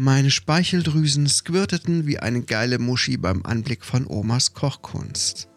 [0.00, 5.48] Meine Speicheldrüsen squirteten wie eine geile Muschi beim Anblick von Omas Kochkunst.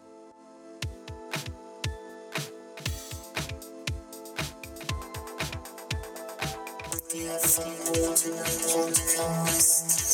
[8.74, 10.11] Und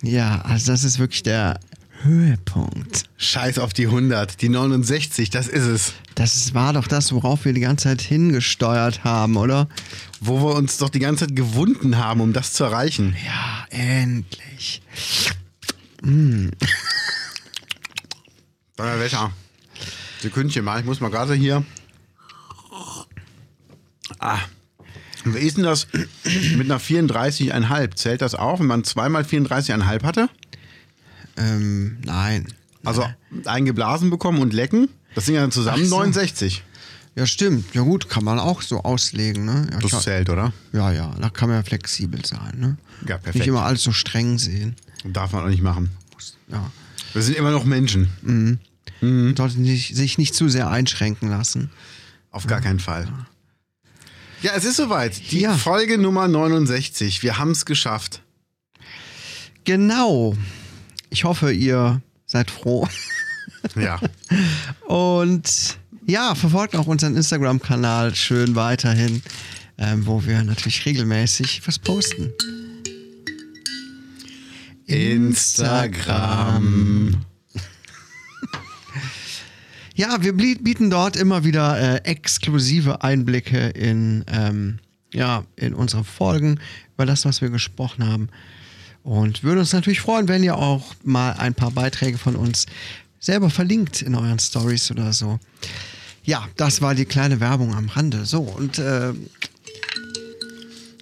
[0.00, 1.58] Ja, also das ist wirklich der
[2.02, 3.04] Höhepunkt.
[3.16, 5.92] Scheiß auf die 100, die 69, das ist es.
[6.14, 9.68] Das war doch das, worauf wir die ganze Zeit hingesteuert haben, oder?
[10.20, 13.16] Wo wir uns doch die ganze Zeit gewunden haben, um das zu erreichen.
[13.24, 14.82] Ja, endlich.
[18.76, 19.30] Donnerwetter.
[20.20, 21.64] Sekündchen mal, ich muss mal gerade hier.
[24.18, 24.38] Ah.
[25.24, 25.86] Wie ist denn das
[26.56, 27.94] mit einer 34,5?
[27.94, 30.28] Zählt das auch, wenn man zweimal 34,5 hatte?
[31.36, 32.46] Ähm, nein.
[32.84, 33.04] Also
[33.44, 34.88] eingeblasen bekommen und lecken?
[35.14, 35.96] Das sind ja dann zusammen so.
[35.96, 36.62] 69.
[37.16, 37.74] Ja, stimmt.
[37.74, 39.68] Ja gut, kann man auch so auslegen, ne?
[39.72, 40.52] Ja, Das zählt, oder?
[40.72, 42.76] ja, ja, da kann man ja flexibel sein, ne?
[43.02, 43.34] Ja, perfekt.
[43.36, 44.76] Nicht immer alles so streng sehen.
[45.04, 45.90] Darf man auch nicht machen.
[46.48, 46.70] Ja.
[47.12, 48.58] Wir sind immer noch Menschen.
[49.00, 51.70] Man sollte nicht, sich nicht zu sehr einschränken lassen.
[52.30, 53.08] Auf gar keinen Fall.
[54.42, 55.32] Ja, es ist soweit.
[55.32, 55.54] Die Ja.
[55.56, 57.22] Folge Nummer 69.
[57.22, 58.22] Wir haben es geschafft.
[59.64, 60.34] Genau.
[61.10, 62.88] Ich hoffe, ihr seid froh.
[63.74, 64.00] Ja.
[64.86, 69.22] Und ja, verfolgt auch unseren Instagram-Kanal schön weiterhin,
[69.76, 72.32] ähm, wo wir natürlich regelmäßig was posten.
[74.86, 76.46] Instagram.
[79.96, 84.78] Ja, wir bieten dort immer wieder äh, exklusive Einblicke in, ähm,
[85.12, 86.58] ja, in unsere Folgen,
[86.94, 88.30] über das, was wir gesprochen haben.
[89.02, 92.66] Und würde uns natürlich freuen, wenn ihr auch mal ein paar Beiträge von uns
[93.18, 95.38] selber verlinkt in euren Stories oder so.
[96.24, 98.24] Ja, das war die kleine Werbung am Rande.
[98.26, 99.12] So, und äh,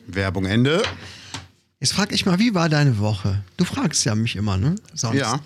[0.07, 0.83] Werbung Ende.
[1.81, 3.43] jetzt frag ich mal, wie war deine Woche?
[3.57, 4.77] Du fragst ja mich immer, ne?
[4.95, 5.19] Sonst.
[5.19, 5.41] Ja.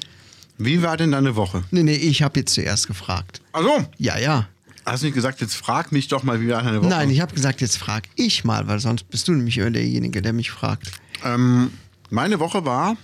[0.59, 1.65] Wie war denn deine Woche?
[1.71, 3.41] Nee, nee, ich habe jetzt zuerst gefragt.
[3.53, 4.47] Also, Ja, ja.
[4.85, 6.89] hast du nicht gesagt, jetzt frag mich doch mal, wie war deine Woche?
[6.91, 10.23] Nein, ich habe gesagt, jetzt frag ich mal, weil sonst bist du nämlich immer derjenige,
[10.23, 10.93] der mich fragt.
[11.25, 11.73] Ähm,
[12.13, 12.97] meine Woche war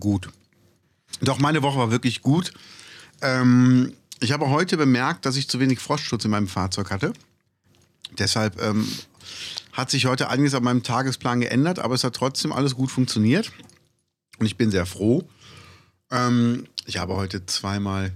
[0.00, 0.30] gut.
[1.20, 2.52] Doch, meine Woche war wirklich gut.
[3.22, 7.12] Ähm, ich habe heute bemerkt, dass ich zu wenig Frostschutz in meinem Fahrzeug hatte.
[8.18, 8.88] Deshalb ähm,
[9.72, 13.52] hat sich heute einiges an meinem Tagesplan geändert, aber es hat trotzdem alles gut funktioniert.
[14.38, 15.28] Und ich bin sehr froh.
[16.10, 18.12] Ähm, ich habe heute zweimal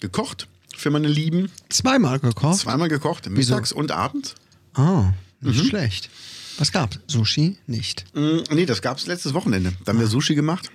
[0.00, 1.50] gekocht für meine Lieben.
[1.68, 2.60] Zweimal gekocht?
[2.60, 4.34] Zweimal gekocht, mittags und abends.
[4.76, 5.04] Oh,
[5.40, 6.10] nicht schlecht.
[6.60, 6.98] Was gab's?
[7.06, 7.56] Sushi?
[7.66, 8.04] Nicht.
[8.14, 9.72] Mm, Nee, das gab es letztes Wochenende.
[9.86, 10.70] Da haben wir Sushi gemacht.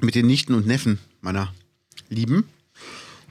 [0.00, 1.54] Mit den Nichten und Neffen meiner
[2.10, 2.46] Lieben.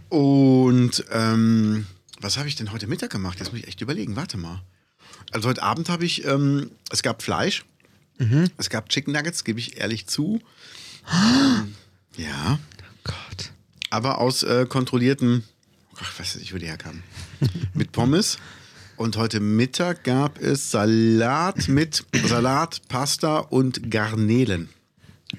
[0.09, 1.85] Und ähm,
[2.19, 3.37] was habe ich denn heute Mittag gemacht?
[3.37, 4.15] Jetzt muss ich echt überlegen.
[4.15, 4.63] Warte mal.
[5.31, 7.65] Also heute Abend habe ich, ähm, es gab Fleisch.
[8.57, 10.41] Es gab Chicken Nuggets, gebe ich ehrlich zu.
[11.13, 11.75] Ähm,
[12.17, 12.57] ja,
[13.03, 13.51] Gott.
[13.91, 15.43] aber aus äh, kontrollierten,
[15.97, 17.03] ach, was weiß ich, wo die herkamen.
[17.75, 18.39] mit Pommes.
[18.97, 24.69] Und heute Mittag gab es Salat mit Salat, Pasta und Garnelen.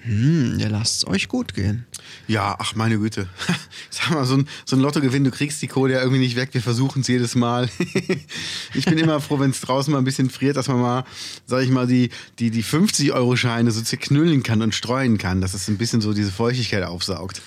[0.03, 1.87] Hm, ihr lasst es euch gut gehen.
[2.28, 3.28] Ja, ach meine Güte.
[3.91, 6.50] Sag mal, so ein, so ein Lottogewinn, du kriegst die Kohle ja irgendwie nicht weg.
[6.53, 7.71] Wir versuchen es jedes Mal.
[8.75, 11.05] ich bin immer froh, wenn es draußen mal ein bisschen friert, dass man mal,
[11.47, 15.69] sag ich mal, die, die, die 50-Euro-Scheine so zerknüllen kann und streuen kann, dass es
[15.69, 17.41] ein bisschen so diese Feuchtigkeit aufsaugt.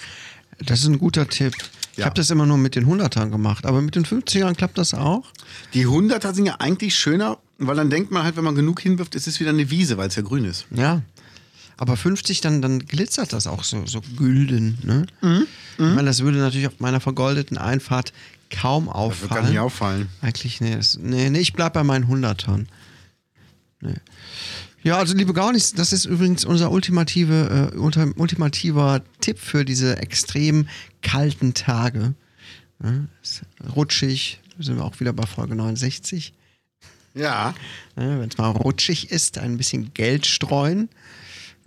[0.58, 1.54] Das ist ein guter Tipp.
[2.00, 2.06] Ich Ja.
[2.06, 5.26] habe das immer nur mit den 100ern gemacht, aber mit den 50ern klappt das auch?
[5.74, 9.16] Die 100er sind ja eigentlich schöner, weil dann denkt man halt, wenn man genug hinwirft,
[9.16, 10.66] es ist wieder eine Wiese, weil es ja grün ist.
[10.72, 11.02] Ja.
[11.76, 14.78] Aber 50, dann, dann glitzert das auch so, so gülden.
[14.84, 15.06] Ne?
[15.22, 15.46] Mhm.
[15.74, 18.14] Ich meine, das würde natürlich auf meiner vergoldeten Einfahrt
[18.50, 19.30] kaum Das wird auffallen.
[19.44, 20.10] gar nicht auffallen.
[20.22, 22.66] Eigentlich, nee, das, nee, nee, ich bleib bei meinen 100ern.
[23.82, 23.94] Nee.
[24.84, 30.68] Ja, also liebe Gaunis, das ist übrigens unser ultimative, äh, ultimativer Tipp für diese extrem
[31.02, 32.14] kalten Tage.
[32.82, 33.08] Ja,
[33.76, 36.34] rutschig, sind wir auch wieder bei Folge 69.
[37.14, 37.54] Ja.
[37.98, 40.88] Ja, Wenn es mal rutschig ist, ein bisschen Geld streuen,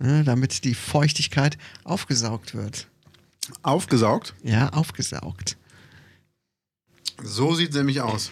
[0.01, 2.87] ja, damit die Feuchtigkeit aufgesaugt wird.
[3.61, 4.33] Aufgesaugt.
[4.43, 5.57] Ja, aufgesaugt.
[7.21, 8.31] So sieht es nämlich aus.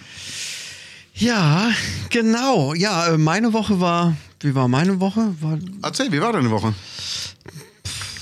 [1.14, 1.72] Ja,
[2.10, 2.74] genau.
[2.74, 4.16] Ja, äh, meine Woche war.
[4.40, 5.36] Wie war meine Woche?
[5.42, 6.74] War, Erzähl, wie war deine Woche?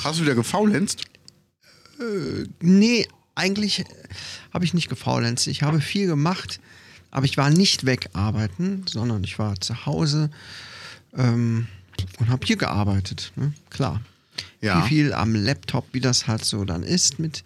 [0.04, 1.04] Hast du wieder gefaulenzt?
[2.62, 3.06] nee,
[3.36, 3.84] eigentlich
[4.54, 5.48] habe ich nicht gefaulenzt.
[5.48, 6.60] Ich habe viel gemacht,
[7.12, 10.30] aber ich war nicht wegarbeiten, sondern ich war zu Hause
[11.16, 11.68] ähm,
[12.20, 13.32] und habe hier gearbeitet.
[13.36, 13.54] Ne?
[13.70, 14.02] Klar.
[14.62, 14.82] Ja.
[14.82, 17.44] Viel, viel am Laptop, wie das halt so dann ist mit,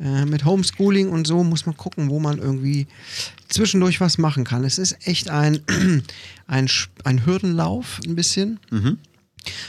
[0.00, 2.86] äh, mit Homeschooling und so, muss man gucken, wo man irgendwie
[3.48, 4.64] zwischendurch was machen kann.
[4.64, 5.60] Es ist echt ein,
[6.46, 6.68] ein,
[7.04, 8.58] ein Hürdenlauf, ein bisschen.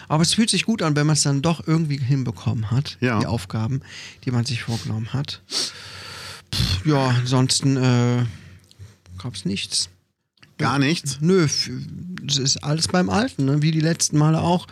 [0.08, 3.20] Aber es fühlt sich gut an, wenn man es dann doch irgendwie hinbekommen hat, Ja.
[3.20, 3.82] die Aufgaben,
[4.24, 5.42] die man sich vorgenommen hat.
[6.54, 8.26] Pff, ja, ansonsten äh,
[9.22, 9.90] gab es nichts.
[10.58, 11.18] Gar nichts.
[11.22, 13.62] Nö, es ist alles beim Alten, ne?
[13.62, 14.68] wie die letzten Male auch.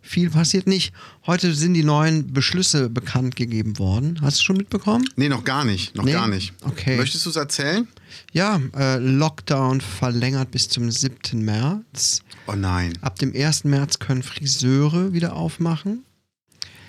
[0.00, 0.92] Viel passiert nicht.
[1.26, 4.18] Heute sind die neuen Beschlüsse bekannt gegeben worden.
[4.22, 5.04] Hast du schon mitbekommen?
[5.16, 5.94] Nee, noch gar nicht.
[5.96, 6.12] Noch Nee?
[6.12, 6.54] gar nicht.
[6.62, 6.96] Okay.
[6.96, 7.86] Möchtest du es erzählen?
[8.32, 11.44] Ja, äh, Lockdown verlängert bis zum 7.
[11.44, 12.20] März.
[12.46, 12.92] Oh nein.
[13.02, 13.64] Ab dem 1.
[13.64, 16.04] März können Friseure wieder aufmachen.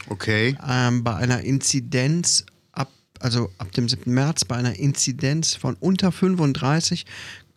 [0.10, 0.56] Okay.
[0.66, 2.90] ähm, bei einer Inzidenz ab,
[3.20, 4.14] also ab dem 7.
[4.14, 7.06] März, bei einer Inzidenz von unter 35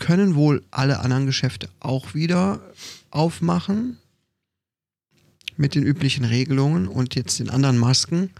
[0.00, 2.60] können wohl alle anderen Geschäfte auch wieder
[3.10, 3.98] aufmachen
[5.56, 8.30] mit den üblichen Regelungen und jetzt den anderen Masken.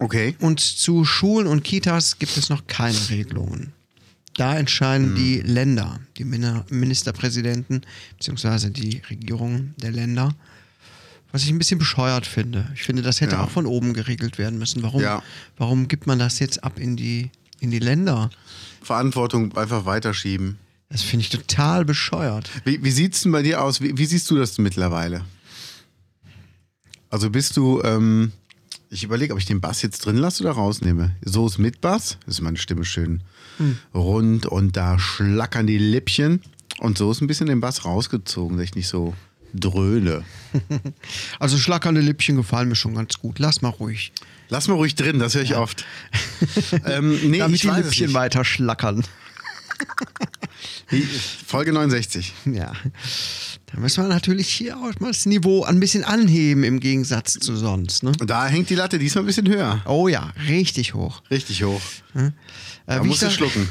[0.00, 0.34] Okay.
[0.40, 3.72] Und zu Schulen und Kitas gibt es noch keine Regelungen.
[4.36, 7.82] Da entscheiden die Länder, die Min- Ministerpräsidenten
[8.18, 10.34] beziehungsweise die Regierungen der Länder.
[11.30, 12.68] Was ich ein bisschen bescheuert finde.
[12.74, 13.44] Ich finde, das hätte Ja.
[13.44, 14.82] auch von oben geregelt werden müssen.
[14.82, 15.22] Warum, Ja.
[15.56, 17.30] warum gibt man das jetzt ab in die,
[17.60, 18.30] in die Länder?
[18.82, 20.58] Verantwortung einfach weiterschieben.
[20.88, 22.50] Das finde ich total bescheuert.
[22.64, 23.80] Wie, wie sieht es denn bei dir aus?
[23.80, 25.24] Wie, wie siehst du das mittlerweile?
[27.10, 28.32] Also bist du, ähm,
[28.90, 31.16] ich überlege, ob ich den Bass jetzt drin lasse oder rausnehme.
[31.24, 33.22] So ist mit Bass, ist meine Stimme schön
[33.94, 36.42] rund und da schlackern die Lippchen.
[36.78, 39.14] Und so ist ein bisschen den Bass rausgezogen, dass ich nicht so
[39.54, 40.24] dröhne.
[41.40, 43.38] Also schlackernde Lippchen gefallen mir schon ganz gut.
[43.38, 44.12] Lass mal ruhig.
[44.48, 45.84] Lass mal ruhig drin, das höre ich oft.
[46.86, 49.04] ähm, nee, Damit die Lippchen weiter schlackern.
[51.46, 52.32] Folge 69.
[52.46, 52.72] Ja.
[53.66, 57.56] Da müssen wir natürlich hier auch mal das Niveau ein bisschen anheben im Gegensatz zu
[57.56, 58.04] sonst.
[58.04, 58.12] Ne?
[58.20, 59.82] Und da hängt die Latte diesmal ein bisschen höher.
[59.86, 61.22] Oh ja, richtig hoch.
[61.30, 61.80] Richtig hoch.
[62.14, 62.30] Äh,
[62.86, 63.66] Da musst du schlucken.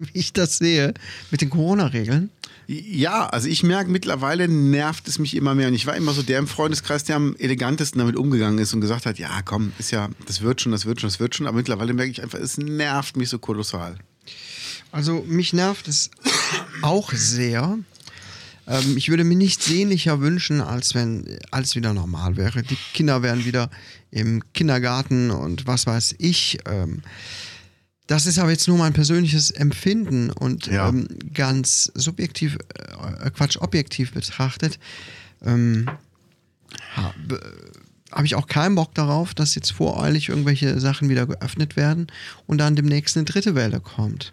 [0.00, 0.94] wie ich das sehe
[1.30, 2.30] mit den Corona-Regeln.
[2.68, 5.68] Ja, also ich merke, mittlerweile nervt es mich immer mehr.
[5.68, 8.80] Und ich war immer so der im Freundeskreis, der am elegantesten damit umgegangen ist und
[8.80, 11.46] gesagt hat, ja komm, ist ja, das wird schon, das wird schon, das wird schon.
[11.46, 13.96] Aber mittlerweile merke ich einfach, es nervt mich so kolossal.
[14.90, 16.10] Also mich nervt es
[16.82, 17.78] auch sehr.
[18.66, 22.62] Ähm, ich würde mir nichts sehnlicher wünschen, als wenn alles wieder normal wäre.
[22.62, 23.70] Die Kinder wären wieder
[24.10, 26.58] im Kindergarten und was weiß ich.
[26.66, 27.02] Ähm,
[28.06, 30.88] das ist aber jetzt nur mein persönliches Empfinden und Ja.
[30.88, 32.56] ähm, ganz subjektiv,
[33.22, 34.78] äh, Quatsch, objektiv betrachtet,
[35.44, 35.88] ähm,
[36.94, 37.40] habe
[38.12, 42.06] hab ich auch keinen Bock darauf, dass jetzt voreilig irgendwelche Sachen wieder geöffnet werden
[42.46, 44.32] und dann demnächst eine dritte Welle kommt.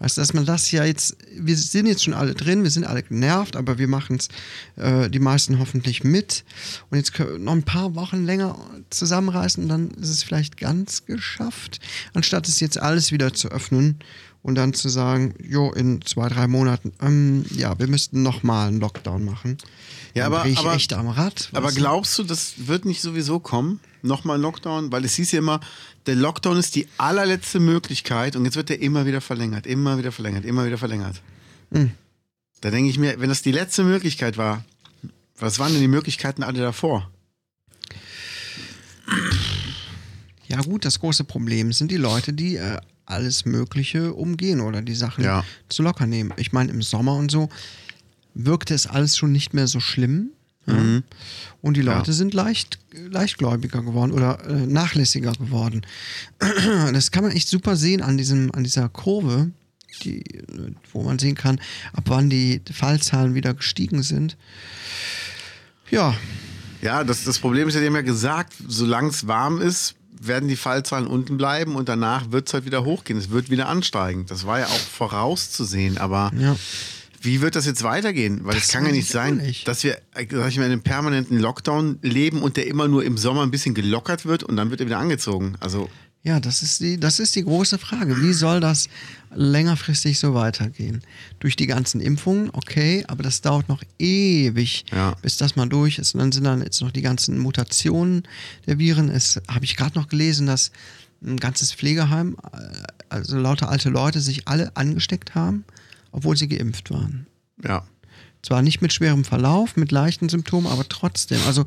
[0.00, 2.84] Weißt du, dass man das ja jetzt, wir sind jetzt schon alle drin, wir sind
[2.84, 4.28] alle genervt, aber wir machen es,
[4.82, 6.42] äh, die meisten hoffentlich mit.
[6.90, 8.56] Und jetzt können wir noch ein paar Wochen länger
[8.88, 11.80] zusammenreißen und dann ist es vielleicht ganz geschafft,
[12.14, 13.98] anstatt es jetzt alles wieder zu öffnen
[14.42, 18.80] und dann zu sagen, jo, in zwei, drei Monaten, ähm, ja, wir müssten nochmal einen
[18.80, 19.58] Lockdown machen.
[20.14, 21.50] Ja, aber- ich aber- echt am Rad.
[21.52, 23.80] Aber glaubst du, das wird nicht sowieso kommen?
[24.02, 24.90] Nochmal ein Lockdown?
[24.90, 25.60] Weil es hieß ja immer,
[26.06, 30.12] der Lockdown ist die allerletzte Möglichkeit und jetzt wird der immer wieder verlängert, immer wieder
[30.12, 31.20] verlängert, immer wieder verlängert.
[31.72, 31.90] Hm.
[32.60, 34.64] Da denke ich mir, wenn das die letzte Möglichkeit war,
[35.38, 37.10] was waren denn die Möglichkeiten alle davor?
[40.46, 44.94] Ja, gut, das große Problem sind die Leute, die äh, alles Mögliche umgehen oder die
[44.94, 45.44] Sachen Ja.
[45.68, 46.32] zu locker nehmen.
[46.36, 47.48] Ich meine, im Sommer und so
[48.34, 50.30] wirkte es alles schon nicht mehr so schlimm.
[50.66, 51.02] Ja?
[51.62, 52.12] Und die Leute Ja.
[52.12, 55.82] sind leicht, leichtgläubiger geworden oder äh, nachlässiger geworden.
[56.92, 59.50] Das kann man echt super sehen an, diesem, an dieser Kurve,
[60.04, 60.22] die,
[60.92, 61.60] wo man sehen kann,
[61.92, 64.36] ab wann die Fallzahlen wieder gestiegen sind.
[65.90, 66.14] Ja,
[66.82, 70.48] Ja, das, das Problem ist ja, die haben ja gesagt, solange es warm ist, werden
[70.48, 73.18] die Fallzahlen unten bleiben und danach wird es halt wieder hochgehen.
[73.18, 74.26] Es wird wieder ansteigen.
[74.26, 76.56] Das war ja auch vorauszusehen, aber ja.
[77.20, 78.40] Wie wird das jetzt weitergehen?
[78.44, 79.68] Weil es kann ja nicht sein, nicht.
[79.68, 83.04] dass wir, äh, sag ich mal, in einem permanenten Lockdown leben und der immer nur
[83.04, 85.54] im Sommer ein bisschen gelockert wird und dann wird er wieder angezogen.
[85.60, 85.88] Also,
[86.22, 88.20] Ja, das ist, die, das ist die große Frage.
[88.22, 88.88] Wie soll das
[89.34, 91.02] längerfristig so weitergehen?
[91.38, 95.14] Durch die ganzen Impfungen, okay, aber das dauert noch ewig, Ja.
[95.22, 96.14] bis das mal durch ist.
[96.14, 98.22] Und dann sind dann jetzt noch die ganzen Mutationen
[98.66, 99.08] der Viren.
[99.08, 100.70] Es habe ich gerade noch gelesen, dass
[101.24, 102.58] ein ganzes Pflegeheim äh,
[103.08, 105.64] also lauter alte Leute sich alle angesteckt haben,
[106.12, 107.26] obwohl sie geimpft waren.
[107.62, 107.86] Ja.
[108.42, 111.40] Zwar nicht mit schwerem Verlauf, mit leichten Symptomen, aber trotzdem.
[111.46, 111.66] Also,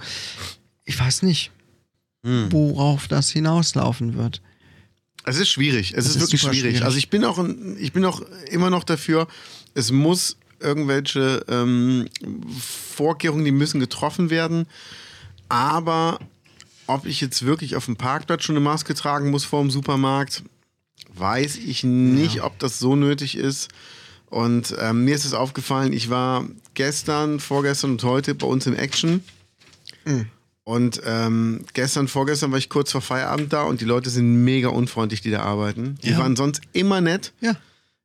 [0.86, 1.52] ich weiß nicht,
[2.26, 2.52] Hm.
[2.52, 4.42] worauf das hinauslaufen wird.
[5.26, 5.92] Es ist schwierig.
[5.92, 6.60] Es Es ist, ist wirklich schwierig.
[6.62, 6.84] schwierig.
[6.84, 7.44] Also ich bin auch,
[7.78, 9.28] ich bin auch immer noch dafür,
[9.74, 12.08] es muss irgendwelche ähm,
[12.96, 14.68] Vorkehrungen, die müssen getroffen werden.
[15.50, 16.20] Aber
[16.88, 20.44] ob ich jetzt wirklich auf dem Parkplatz schon eine Maske tragen muss vor dem Supermarkt,
[21.16, 23.70] weiß ich nicht, ob das so nötig ist.
[24.34, 28.76] Und ähm, mir ist es aufgefallen, ich war gestern, vorgestern und heute bei uns im
[28.76, 29.24] Action.
[30.64, 34.70] Und ähm, gestern, vorgestern war ich kurz vor Feierabend da und die Leute sind mega
[34.70, 35.98] unfreundlich, die da arbeiten.
[36.04, 36.18] Die Ja.
[36.20, 37.34] waren sonst immer nett.
[37.42, 37.56] Ja.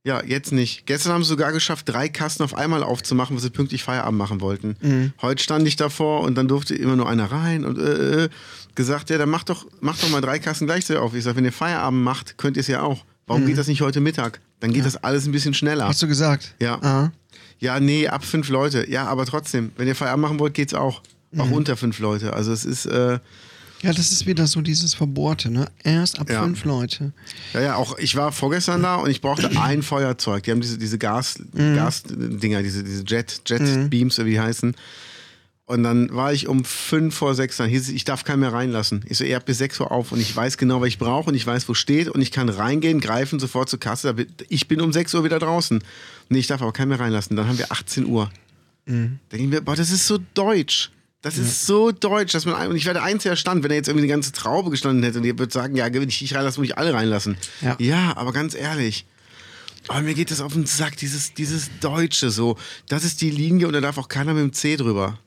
[0.04, 0.86] Ja, jetzt nicht.
[0.86, 4.40] Gestern haben sie sogar geschafft, drei Kasten auf einmal aufzumachen, weil sie pünktlich Feierabend machen
[4.40, 4.76] wollten.
[4.80, 5.12] Mhm.
[5.20, 8.28] Heute stand ich davor und dann durfte immer nur einer rein und äh, äh,
[8.74, 11.14] gesagt, ja, dann macht doch, macht doch mal drei Kasten gleichzeitig auf.
[11.14, 13.04] Ich sage, wenn ihr Feierabend macht, könnt ihr es ja auch.
[13.28, 14.40] Warum geht das nicht heute Mittag?
[14.60, 15.84] Dann geht das alles ein bisschen schneller.
[15.84, 15.88] Mhm.
[15.90, 16.54] Hast du gesagt?
[16.60, 16.82] Ja.
[16.82, 17.12] Ah.
[17.60, 18.88] Ja, nee, ab fünf Leute.
[18.90, 21.02] Ja, aber trotzdem, wenn ihr Feierabend machen wollt, geht's auch.
[21.32, 21.40] Mhm.
[21.40, 22.32] Auch unter fünf Leute.
[22.32, 23.18] Also es ist, äh,
[23.82, 25.66] Ja, das ist wieder so dieses Verbohrte, ne?
[25.84, 26.42] Erst ab Ja.
[26.42, 27.12] fünf Leute.
[27.54, 30.42] ja, ja, auch ich war vorgestern da und ich brauchte ein Feuerzeug.
[30.44, 31.76] Die haben diese, diese Gas, Mhm.
[31.76, 34.74] Gas-Dinger, diese, diese Jet, Jet-Beams, wie die heißen.
[35.68, 38.54] Und dann war ich um fünf vor sechs, dann hieß es, ich darf keinen mehr
[38.54, 39.04] reinlassen.
[39.06, 41.28] Ich so, ihr habt bis sechs Uhr auf und ich weiß genau, was ich brauche
[41.28, 44.14] und ich weiß, wo steht und ich kann reingehen, greifen, sofort zur Kasse.
[44.48, 45.84] Ich bin um sechs Uhr wieder draußen.
[46.30, 47.36] Nee, ich darf aber keinen mehr reinlassen.
[47.36, 48.30] Dann haben wir 18 Uhr.
[48.86, 49.18] Mhm.
[49.28, 50.90] Da denke ich mir, boah, das ist so deutsch.
[51.20, 53.88] Das ist so deutsch, dass man, und ich wäre der Einzige, stand, wenn er jetzt
[53.88, 56.60] irgendwie eine ganze Traube gestanden hätte und ihr würdet sagen, ja, wenn ich dich reinlasse,
[56.60, 57.36] muss ich alle reinlassen.
[57.60, 57.76] Ja.
[58.16, 59.04] aber ganz ehrlich.
[59.88, 62.56] Aber mir geht das auf den Sack, dieses, dieses Deutsche so.
[62.88, 65.18] Das ist die Linie und da darf auch keiner mit dem C drüber.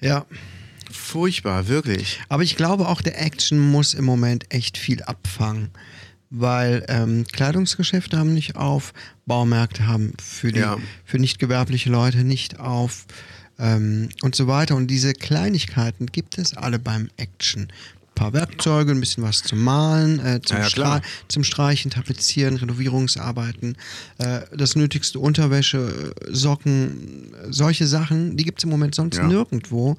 [0.00, 0.26] Ja.
[0.90, 2.20] Furchtbar, wirklich.
[2.28, 5.70] Aber ich glaube auch, der Action muss im Moment echt viel abfangen.
[6.30, 8.92] Weil ähm, Kleidungsgeschäfte haben nicht auf,
[9.26, 10.78] Baumärkte haben für, die, Ja.
[11.04, 13.06] für nicht gewerbliche Leute nicht auf
[13.58, 14.76] ähm, und so weiter.
[14.76, 17.68] Und diese Kleinigkeiten gibt es alle beim Action.
[18.20, 20.68] Ein paar Werkzeuge, ein bisschen was zum Malen, äh, zum, Ja, ja.
[20.68, 23.78] Stra zum Streichen, Tapezieren, Renovierungsarbeiten,
[24.18, 29.26] äh, das nötigste Unterwäsche, Socken, solche Sachen, die gibt es im Moment sonst Ja.
[29.26, 29.96] nirgendwo.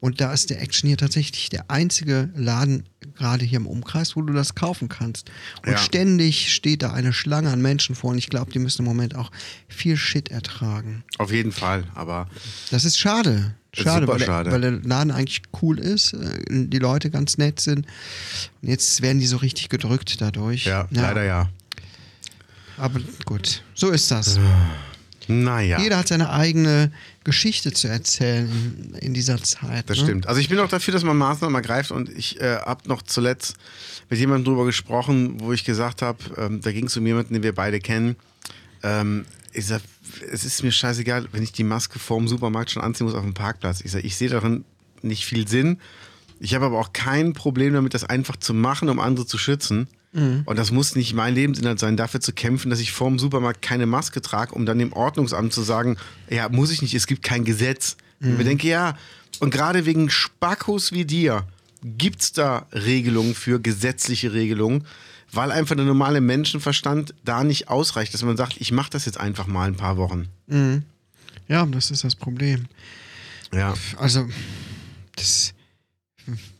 [0.00, 2.84] Und da ist der Action hier tatsächlich der einzige Laden,
[3.16, 5.30] gerade hier im Umkreis, wo du das kaufen kannst.
[5.66, 8.86] Und ständig steht da eine Schlange an Menschen vor und ich glaube, die müssen im
[8.86, 9.30] Moment auch
[9.68, 11.04] viel Shit ertragen.
[11.18, 12.28] Auf jeden Fall, aber
[12.70, 13.56] Das ist schade.
[13.74, 14.50] Schade, super weil, der, schade.
[14.50, 17.86] weil der Laden eigentlich cool ist, äh, die Leute ganz nett sind.
[18.62, 20.64] Und jetzt werden die so richtig gedrückt dadurch.
[20.64, 21.48] ja, leider ja.
[22.78, 24.38] Aber gut, so ist das.
[25.26, 25.78] Naja.
[25.78, 26.90] Jeder hat seine eigene
[27.22, 29.90] Geschichte zu erzählen in, in dieser Zeit.
[29.90, 30.04] Das ne?
[30.04, 30.26] stimmt.
[30.26, 33.56] Also ich bin auch dafür, dass man Maßnahmen ergreift und ich äh, habe noch zuletzt
[34.08, 37.42] mit jemandem drüber gesprochen, wo ich gesagt habe, ähm, da ging es um jemanden, den
[37.42, 38.16] wir beide kennen.
[38.82, 39.26] Ähm,
[39.58, 39.82] ich sag,
[40.30, 43.34] es ist mir scheißegal, wenn ich die Maske vorm Supermarkt schon anziehen muss auf dem
[43.34, 43.80] Parkplatz.
[43.82, 44.64] Ich sag, ich sehe darin
[45.02, 45.78] nicht viel Sinn.
[46.40, 49.88] Ich habe aber auch kein Problem damit, das einfach zu machen, um andere zu schützen.
[50.46, 53.86] Und das muss nicht mein Lebensinhalt sein, dafür zu kämpfen, dass ich vorm Supermarkt keine
[53.86, 55.98] Maske trage, um dann dem Ordnungsamt zu sagen,
[56.30, 57.96] ja, muss ich nicht, es gibt kein Gesetz.
[58.20, 58.96] Und ich denke, ja,
[59.40, 61.46] und gerade wegen Spackos wie dir
[61.82, 64.86] gibt es da Regelungen für gesetzliche Regelungen,
[65.32, 69.18] weil einfach der normale Menschenverstand da nicht ausreicht, dass man sagt, ich mache das jetzt
[69.18, 70.28] einfach mal ein paar Wochen.
[71.48, 72.66] Ja, das ist das Problem.
[73.52, 73.74] Ja.
[73.96, 74.28] Also,
[75.16, 75.54] das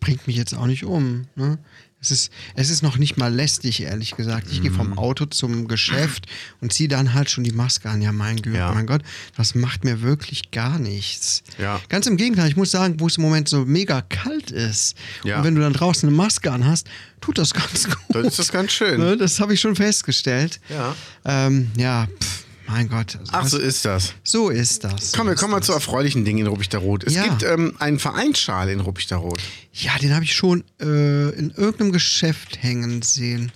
[0.00, 1.26] bringt mich jetzt auch nicht um.
[1.36, 1.58] Ne?
[2.00, 4.46] Es, ist, es ist noch nicht mal lästig, ehrlich gesagt.
[4.52, 4.76] Ich gehe Mhm.
[4.76, 6.26] vom Auto zum Geschäft
[6.60, 8.00] und ziehe dann halt schon die Maske an.
[8.00, 8.72] Ja, mein Gott, Ja.
[8.72, 9.02] mein Gott,
[9.36, 11.42] das macht mir wirklich gar nichts.
[11.58, 11.80] Ja.
[11.88, 15.38] Ganz im Gegenteil, ich muss sagen, wo es im Moment so mega kalt ist Ja.
[15.38, 16.86] und wenn du dann draußen eine Maske an hast,
[17.20, 17.96] tut das ganz gut.
[18.10, 19.00] Dann ist das ganz schön.
[19.00, 20.60] Ne, Das habe ich schon festgestellt.
[20.68, 20.94] Ja.
[21.24, 23.16] Ähm, ja, pf, mein Gott.
[23.16, 24.14] Also Ach, was- so ist das.
[24.22, 25.12] so ist das.
[25.12, 27.04] Komm, so wir ist kommen mal zu erfreulichen Dingen in Ruppichterrot.
[27.04, 27.24] Es Ja.
[27.24, 29.40] gibt ähm, einen Vereinsschal in Ruppichterrot.
[29.72, 33.52] Ja, den habe ich schon äh, in irgendeinem Geschäft hängen sehen.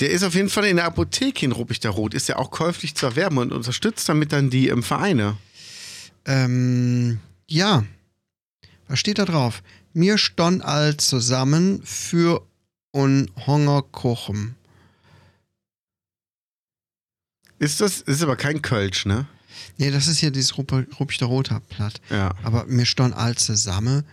[0.00, 2.12] Der ist auf jeden Fall in der Apotheke in Ruppichterrot.
[2.12, 5.36] Ist ja auch käuflich zu erwerben und unterstützt damit dann die ähm, Vereine.
[6.26, 7.84] Ähm, ja.
[8.88, 9.62] Was steht da drauf?
[9.94, 12.42] Mir stond all zusammen für
[12.92, 14.54] un Hungerkuchen.
[17.58, 19.26] Ist das, ist aber kein Kölsch, ne?
[19.78, 22.00] Nee, das ist hier dieses Ruppichter Roter Blatt.
[22.10, 22.34] Ja.
[22.42, 24.04] Aber mir stond all zusammen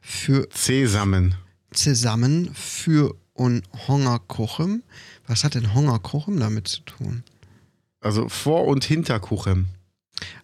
[0.00, 1.34] für Sesamen.
[1.72, 4.82] zusammen für un Hungerkuchen.
[5.26, 7.22] Was hat denn Hungerkuchen damit zu tun?
[8.00, 9.68] Also Vor- und Hinterkuchen.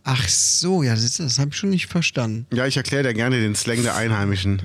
[0.03, 2.47] Ach so, ja, das, das habe ich schon nicht verstanden.
[2.53, 4.63] Ja, ich erkläre dir gerne den Slang der Einheimischen.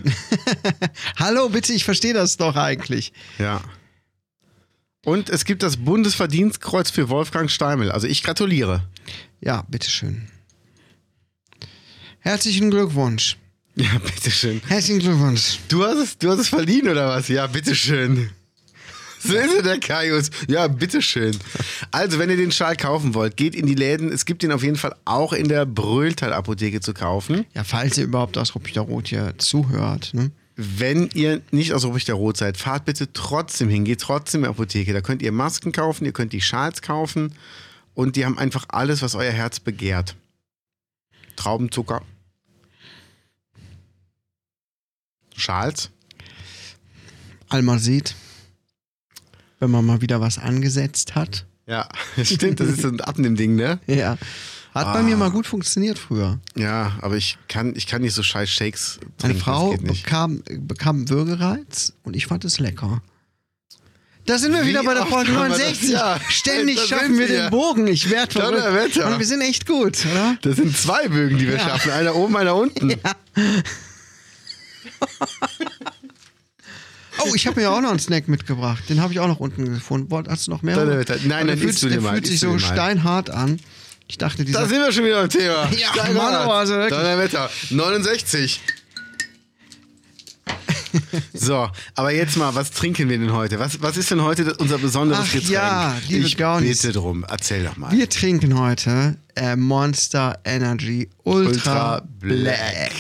[1.18, 3.14] Hallo, bitte, ich verstehe das doch eigentlich.
[3.38, 3.62] Ja.
[5.06, 7.92] Und es gibt das Bundesverdienstkreuz für Wolfgang Steimel.
[7.92, 8.84] Also ich gratuliere.
[9.40, 10.28] Ja, bitteschön.
[12.20, 13.38] Herzlichen Glückwunsch.
[13.76, 14.62] Ja, bitteschön.
[14.68, 15.60] Herzlichen Glückwunsch.
[15.68, 17.28] Du hast es, du hast es verliehen, oder was?
[17.28, 18.32] Ja, bitteschön.
[19.20, 20.30] So ist er, der Kaius.
[20.48, 21.38] Ja, bitteschön.
[21.92, 24.12] Also, wenn ihr den Schal kaufen wollt, geht in die Läden.
[24.12, 27.46] Es gibt ihn auf jeden Fall auch in der Bröhltal-Apotheke zu kaufen.
[27.54, 30.12] Ja, falls ihr überhaupt aus Ruppichterrot hier zuhört.
[30.14, 30.32] Ne?
[30.56, 31.84] Wenn ihr nicht aus
[32.14, 34.94] Rot seid, fahrt bitte trotzdem hin, geht trotzdem in die Apotheke.
[34.94, 37.34] Da könnt ihr Masken kaufen, ihr könnt die Schals kaufen
[37.94, 40.16] und die haben einfach alles, was euer Herz begehrt.
[41.36, 42.02] Traubenzucker.
[45.36, 45.90] Schals.
[47.50, 48.16] Almazet.
[49.60, 51.46] Wenn man mal wieder was angesetzt hat.
[51.68, 51.90] Ja,
[52.24, 53.80] stimmt, das ist so ein Abnimm-Ding, ne?
[53.88, 54.18] Ja.
[54.76, 55.04] Hat bei Ah.
[55.04, 56.40] mir mal gut funktioniert früher.
[56.56, 59.22] Ja, aber ich kann, ich kann nicht so scheiß Shakes trinken.
[59.22, 63.02] Meine Frau das bekam, bekam Würgereiz und ich fand es lecker.
[64.26, 65.60] Da sind wir Wie wieder bei der Folge haben wir das?
[65.60, 65.90] 69.
[65.92, 67.42] Ja, Ständig da schaffen wir wir.
[67.44, 67.88] den Bogen.
[67.88, 68.98] Ich werde verrückt.
[68.98, 70.38] Und wir sind echt gut, oder?
[70.42, 71.60] Das sind zwei Bögen, die wir Ja.
[71.60, 71.92] schaffen.
[71.92, 72.96] Einer oben, einer unten.
[77.20, 78.84] Oh, ich habe mir auch noch einen Snack mitgebracht.
[78.90, 80.14] Den habe ich auch noch unten gefunden.
[80.28, 80.76] Hast du noch mehr?
[80.76, 83.60] Nein, Aber der fühlt, der fühlt sich so steinhart an.
[84.08, 85.70] Ich dachte, dieser Da sind wir schon wieder am Thema.
[85.78, 86.14] Ja, Steinhart.
[86.14, 87.00] Mann, aber also wirklich.
[87.00, 87.50] Donnerwetter.
[87.72, 88.62] 69.
[91.34, 93.60] so, aber jetzt mal, was trinken wir denn heute?
[93.60, 95.52] Was, was ist denn heute unser besonderes Ach Getränk?
[95.52, 96.82] ja, liebe ich Gaunis.
[96.82, 97.92] bitte drum, erzähl doch mal.
[97.92, 102.42] Wir trinken heute äh, Monster Energy Ultra, Ultra Black.
[102.44, 102.92] Black.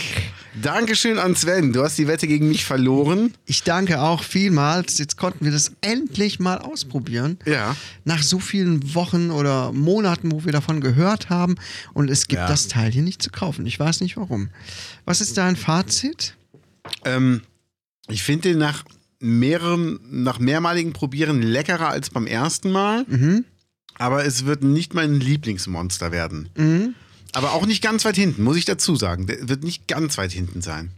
[0.61, 1.73] Dankeschön an Sven.
[1.73, 3.33] Du hast die Wette gegen mich verloren.
[3.45, 4.97] Ich danke auch vielmals.
[4.97, 7.37] Jetzt konnten wir das endlich mal ausprobieren.
[7.45, 7.75] Ja.
[8.05, 11.55] Nach so vielen Wochen oder Monaten, wo wir davon gehört haben.
[11.93, 12.47] Und es gibt Ja.
[12.47, 13.65] das Teil hier nicht zu kaufen.
[13.65, 14.49] Ich weiß nicht warum.
[15.03, 16.35] Was ist dein Fazit?
[17.03, 17.41] Ähm,
[18.07, 18.83] ich finde den nach
[19.19, 23.05] mehreren, nach mehrmaligen Probieren leckerer als beim ersten Mal.
[23.07, 23.45] Mhm.
[23.97, 26.49] Aber es wird nicht mein Lieblingsmonster werden.
[26.57, 26.95] Mhm.
[27.35, 29.27] Aber auch nicht ganz weit hinten, muss ich dazu sagen.
[29.27, 30.91] Der wird nicht ganz weit hinten sein.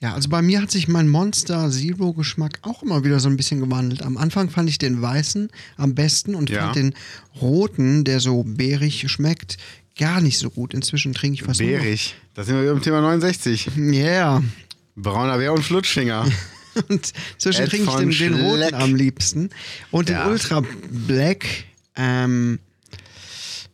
[0.00, 3.36] Ja, also bei mir hat sich mein Monster Zero Geschmack auch immer wieder so ein
[3.36, 4.02] bisschen gewandelt.
[4.02, 6.60] Am Anfang fand ich den weißen am besten und Ja.
[6.62, 6.94] fand den
[7.40, 9.56] roten, der so beerig schmeckt,
[9.98, 10.72] gar nicht so gut.
[10.74, 12.14] Inzwischen trinke ich fast Beerig.
[12.34, 13.70] Da sind wir wieder beim Thema 69.
[13.76, 13.92] nur.
[13.94, 14.42] Ja.
[14.94, 16.26] Brauner Bär und Flutschfinger.
[16.88, 19.50] Und zwischen Ed trinke ich den, den roten am liebsten.
[19.90, 20.22] Und Ja.
[20.24, 20.62] den Ultra
[21.08, 21.44] Black
[21.96, 22.60] ähm,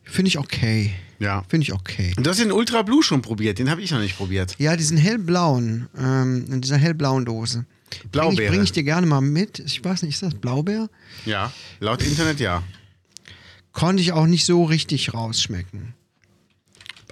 [0.03, 0.91] finde ich okay.
[1.19, 1.43] Ja.
[1.47, 2.13] Finde ich okay.
[2.17, 3.59] Und du hast den Ultra Blue schon probiert.
[3.59, 4.55] Den habe ich noch nicht probiert.
[4.57, 7.65] Ja, diesen hellblauen, ähm, in dieser hellblauen Dose.
[7.91, 8.51] Ich, Blaubeere.
[8.51, 9.59] bring ich dir gerne mal mit.
[9.59, 10.89] Ich weiß nicht, ist das Blaubeer?
[11.25, 11.51] Ja.
[11.79, 12.63] Laut Internet ja.
[13.71, 15.93] Konnte ich auch nicht so richtig rausschmecken.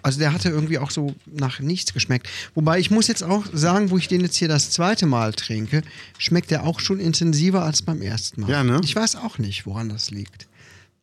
[0.03, 2.27] Also der hatte irgendwie auch so nach nichts geschmeckt.
[2.55, 5.81] Wobei ich muss jetzt auch sagen, wo ich den jetzt hier das zweite Mal trinke,
[6.17, 8.49] schmeckt der auch schon intensiver als beim ersten Mal.
[8.49, 8.81] Ja, ne?
[8.83, 10.47] Ich weiß auch nicht, woran das liegt.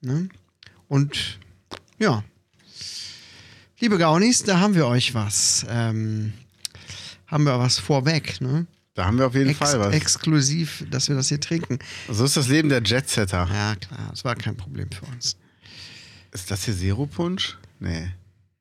[0.03, 0.29] Ne?
[0.87, 1.39] Und
[1.99, 2.23] ja.
[3.81, 5.65] Liebe Gaunis, da haben wir euch was.
[5.69, 6.35] Ähm,
[7.27, 8.67] haben wir was vorweg, ne?
[8.95, 9.95] Da haben wir auf jeden Ex Fall was.
[9.95, 11.79] Exklusiv, dass wir das hier trinken.
[12.11, 13.49] So ist das Leben der Jetsetter.
[13.51, 15.37] Ja, klar, das war kein Problem für uns.
[16.33, 17.57] Ist das hier Zero Punch?
[17.79, 18.11] Nee.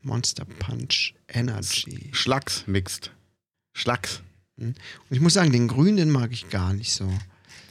[0.03, 2.09] Monster Punch Energy.
[2.13, 3.11] Schlacks mixed.
[3.73, 4.21] Schlacks.
[4.57, 4.75] Und
[5.09, 7.11] ich muss sagen, den grünen, den mag ich gar nicht so.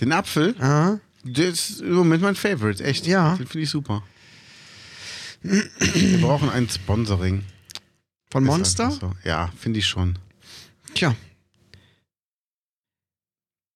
[0.03, 2.85] Den Apfel, Ah, der ist im Moment mein Favorite.
[2.85, 3.07] Echt.
[3.07, 3.37] Ja.
[3.37, 4.03] Den finde ich super.
[5.43, 7.45] Wir brauchen ein Sponsoring.
[8.31, 8.91] von Ist Monster?
[8.91, 9.13] So.
[9.25, 10.19] Ja, finde ich schon.
[10.95, 11.15] Tja.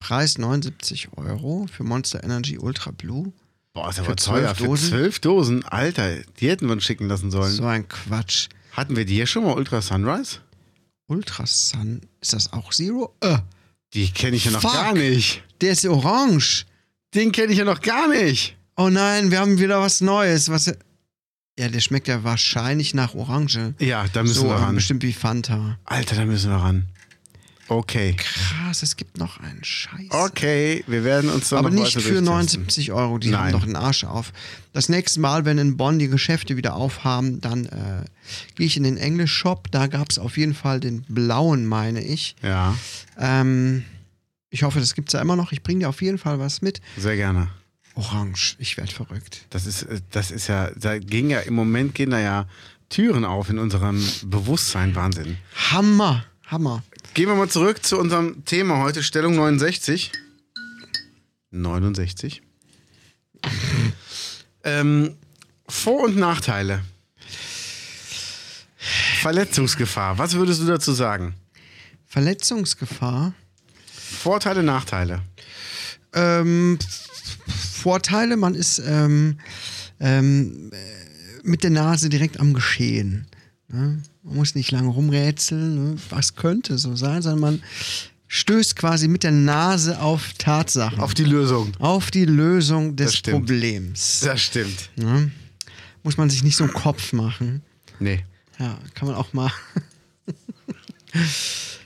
[0.00, 3.32] Preis 79 Euro für Monster Energy Ultra Blue.
[3.72, 4.54] Boah, ist aber teuer.
[4.54, 4.88] Für Dosen?
[4.90, 5.64] zwölf Dosen?
[5.64, 7.52] Alter, die hätten wir uns schicken lassen sollen.
[7.52, 8.48] So ein Quatsch.
[8.72, 10.38] Hatten wir die hier schon mal Ultra Sunrise?
[11.06, 13.14] Ultra Sun, ist das auch Zero?
[13.20, 13.38] Äh,
[13.94, 14.72] Die kenne ich ja noch Fuck.
[14.72, 15.42] gar nicht.
[15.60, 16.64] der ist orange.
[17.14, 18.56] Den kenne ich ja noch gar nicht.
[18.76, 20.48] Oh nein, wir haben wieder was Neues.
[20.48, 20.72] Was,
[21.62, 23.74] ja, der schmeckt ja wahrscheinlich nach Orange.
[23.78, 24.74] Ja, da müssen So wir ran.
[24.74, 25.78] bestimmt wie Fanta.
[25.84, 26.86] Alter, da müssen wir ran.
[27.68, 28.14] Okay.
[28.18, 30.08] Krass, es gibt noch einen Scheiß.
[30.10, 32.24] Okay, wir werden uns dann Aber noch nicht für durchtesten.
[32.24, 33.52] 79 Euro, die haben Nein.
[33.52, 34.32] doch einen Arsch auf.
[34.74, 38.04] Das nächste Mal, wenn in Bonn die Geschäfte wieder aufhaben, dann äh,
[38.56, 39.70] gehe ich in den English-Shop.
[39.70, 42.34] Da gab es auf jeden Fall den blauen, meine ich.
[42.42, 42.76] Ja,
[43.18, 43.84] Ähm,
[44.50, 45.52] ich hoffe, das gibt es ja immer noch.
[45.52, 46.82] Ich bringe dir auf jeden Fall was mit.
[46.98, 47.48] sehr gerne.
[47.94, 49.46] Orange, ich werde verrückt.
[49.50, 52.48] Das ist, äh, das ist ja, da gehen ja im Moment gehen da ja
[52.88, 54.94] Türen auf in unserem Bewusstsein.
[54.94, 55.38] Wahnsinn.
[55.70, 56.82] Hammer, Hammer.
[57.14, 60.12] Gehen wir mal zurück zu unserem Thema heute, Stellung 69.
[61.50, 62.42] 69.
[64.64, 65.16] ähm,
[65.68, 66.82] Vor- und Nachteile.
[69.20, 70.18] Verletzungsgefahr.
[70.18, 71.34] Was würdest du dazu sagen?
[72.06, 73.34] Verletzungsgefahr.
[73.86, 75.22] Vorteile, Nachteile.
[76.12, 76.78] Ähm,
[77.82, 79.38] Vorteile, man ist ähm,
[80.00, 80.76] ähm, äh,
[81.42, 83.26] mit der Nase direkt am Geschehen.
[83.68, 84.02] Ne?
[84.22, 85.96] Man muss nicht lange rumrätseln, ne?
[86.10, 87.62] was könnte so sein, sondern man
[88.28, 91.00] stößt quasi mit der Nase auf Tatsachen.
[91.00, 91.72] Auf die Lösung.
[91.80, 93.38] auf die Lösung Das des stimmt.
[93.46, 94.20] Problems.
[94.20, 94.90] Das stimmt.
[94.96, 95.30] Ne?
[96.04, 97.62] Muss man sich nicht so einen Kopf machen.
[97.98, 98.24] Nee.
[98.58, 99.50] Ja, kann man auch mal.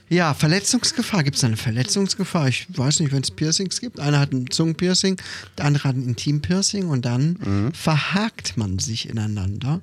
[0.09, 1.23] ja, Verletzungsgefahr.
[1.23, 2.47] Gibt es eine Verletzungsgefahr?
[2.47, 3.99] Ich weiß nicht, wenn es Piercings gibt.
[3.99, 5.17] Einer hat ein Zungenpiercing,
[5.57, 9.81] der andere hat ein Intimpiercing und dann verhakt man sich ineinander.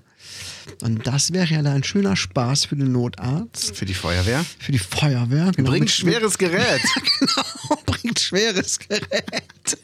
[0.83, 4.45] Und das wäre ja dann ein schöner Spaß für den Notarzt, Für die Feuerwehr.
[4.59, 5.53] für die Feuerwehr.
[5.55, 6.81] Genau, Bringt schweres Gerät.
[7.21, 9.79] genau, bringt schweres Gerät.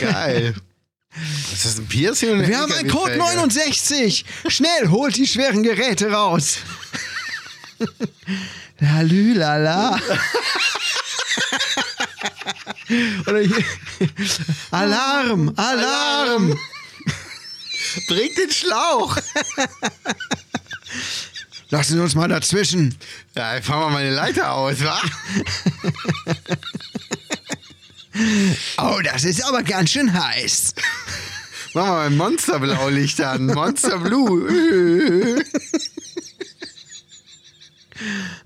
[0.00, 0.54] Geil.
[1.52, 3.40] Ist das ein Piercing oder Wir haben einen Code LKW-Felge?
[3.48, 4.24] 69.
[4.48, 6.58] Schnell, holt die schweren Geräte raus.
[8.80, 9.98] Lalülala.
[13.26, 13.64] Oder hier.
[14.70, 16.58] Alarm, Alarm.
[18.08, 19.16] Bringt den Schlauch.
[21.70, 22.96] Lassen Sie uns mal dazwischen.
[23.36, 25.00] Ja, ich fahr mal meine Leiter aus, wa?
[28.78, 30.74] Oh, das ist aber ganz schön heiß.
[31.74, 33.46] Mach mal mein Monsterblaulicht an.
[33.46, 35.40] Monster Blue.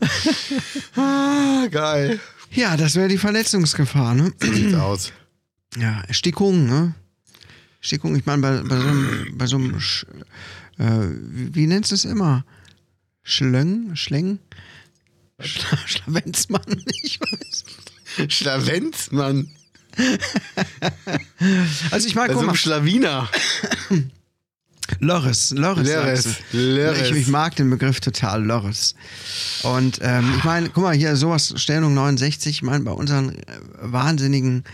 [0.96, 2.20] ah, geil.
[2.50, 4.32] Ja, das wäre die Verletzungsgefahr, ne?
[4.40, 5.12] Sieht's aus.
[5.76, 6.94] Ja, Erstickung, ne?
[7.80, 10.06] Erstickung, ich meine, bei, bei so einem, bei so einem Sch,
[10.78, 12.44] äh, wie, wie nennst du es immer?
[13.22, 13.96] Schlöng?
[13.96, 14.38] Schläng?
[15.40, 16.84] Schla Schlawenzmann?
[17.02, 17.64] Ich weiß.
[18.28, 19.50] Schlavenz, Mann.
[21.90, 23.28] Also ich so guck mal, Schlawiner.
[24.98, 25.86] Lörres, Lörres.
[25.86, 26.28] Lörres.
[26.52, 27.10] Lörres.
[27.10, 28.94] Ich, ich mag den Begriff total, Lörres.
[29.62, 33.42] Und ähm, ich meine, guck mal, hier sowas, Stellung 69, ich meine, bei unseren äh,
[33.80, 34.64] wahnsinnigen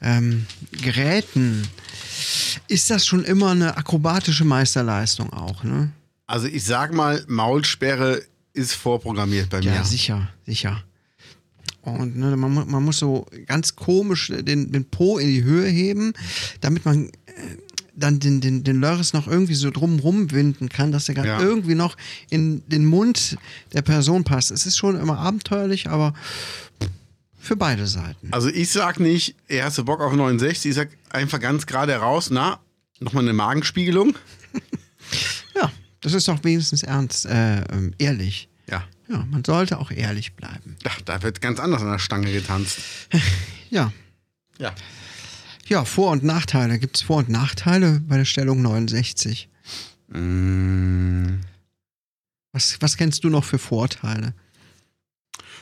[0.00, 0.46] ähm,
[0.82, 1.68] Geräten
[2.68, 5.90] ist das schon immer eine akrobatische Meisterleistung auch, ne?
[6.26, 8.22] Also ich sag mal, Maulsperre
[8.54, 9.74] ist vorprogrammiert bei mir.
[9.74, 10.82] Ja, sicher, sicher.
[11.82, 16.14] Und ne, man, man muss so ganz komisch den, den Po in die Höhe heben,
[16.60, 17.10] damit man äh,
[17.94, 21.40] dann den, den, den Lörres noch irgendwie so drumrum winden kann, dass der gerade Ja.
[21.40, 21.96] irgendwie noch
[22.30, 23.36] in den Mund
[23.72, 24.50] der Person passt.
[24.50, 26.14] Es ist schon immer abenteuerlich, aber
[27.38, 28.28] für beide Seiten.
[28.32, 30.70] Also ich sag nicht, ey, hast du Bock auf 69?
[30.70, 32.60] Ich sag einfach ganz gerade raus, na,
[33.00, 34.14] nochmal eine Magenspiegelung.
[35.54, 38.48] Ja, das ist doch wenigstens ernst, äh, ähm, ehrlich.
[38.70, 38.84] Ja.
[39.08, 40.76] Ja, man sollte auch ehrlich bleiben.
[40.84, 42.78] Ach, da wird ganz anders an der Stange getanzt.
[43.70, 43.92] Ja,
[44.58, 44.74] Ja.
[45.72, 46.78] Ja, Vor- und Nachteile.
[46.78, 49.48] Gibt es Vor- und Nachteile bei der Stellung 69?
[50.08, 51.40] Mm.
[52.52, 54.34] Was, was kennst du noch für Vorteile?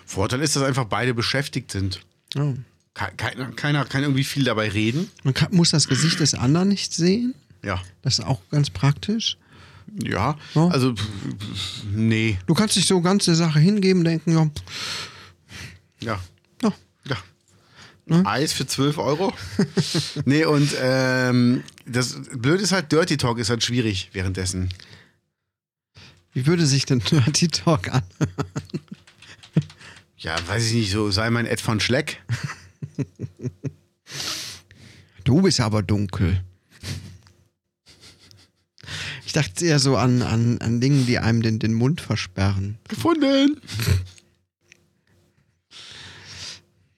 [0.05, 2.01] Vorteil ist, dass einfach beide beschäftigt sind.
[2.37, 2.55] Oh.
[2.95, 5.09] Ke- Keiner, keiner kann irgendwie viel dabei reden.
[5.23, 7.35] Man kann, muss das Gesicht des anderen nicht sehen.
[7.65, 7.81] Ja.
[8.03, 9.37] Das ist auch ganz praktisch.
[10.03, 10.37] Ja.
[10.55, 10.67] Ja.
[10.69, 10.95] Also,
[11.95, 12.39] nee.
[12.47, 14.51] Du kannst dich so ganz der Sache hingeben, denken, ja,
[16.01, 16.21] Ja.
[18.11, 18.27] Ne?
[18.27, 19.33] Eis für 12 Euro.
[20.25, 24.69] nee, und ähm, das Blöde ist halt, Dirty Talk ist halt schwierig währenddessen.
[26.33, 28.03] wie würde sich denn Dirty Talk an?
[30.23, 32.23] Ja, weiß ich nicht, so sei mein Ed von Schleck.
[35.25, 36.43] Du bist aber dunkel.
[39.25, 42.79] Ich dachte eher so an, an, an Dingen, die einem den, den Mund versperren.
[42.89, 43.61] Gefunden.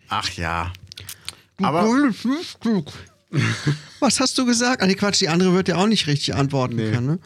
[0.09, 0.73] Ach ja.
[1.65, 1.83] Aber
[4.01, 4.83] Was hast du gesagt?
[4.83, 6.91] Ah, nee, Quatsch, die andere wird ja auch nicht richtig antworten Nee.
[6.91, 7.07] können.
[7.07, 7.19] Ne?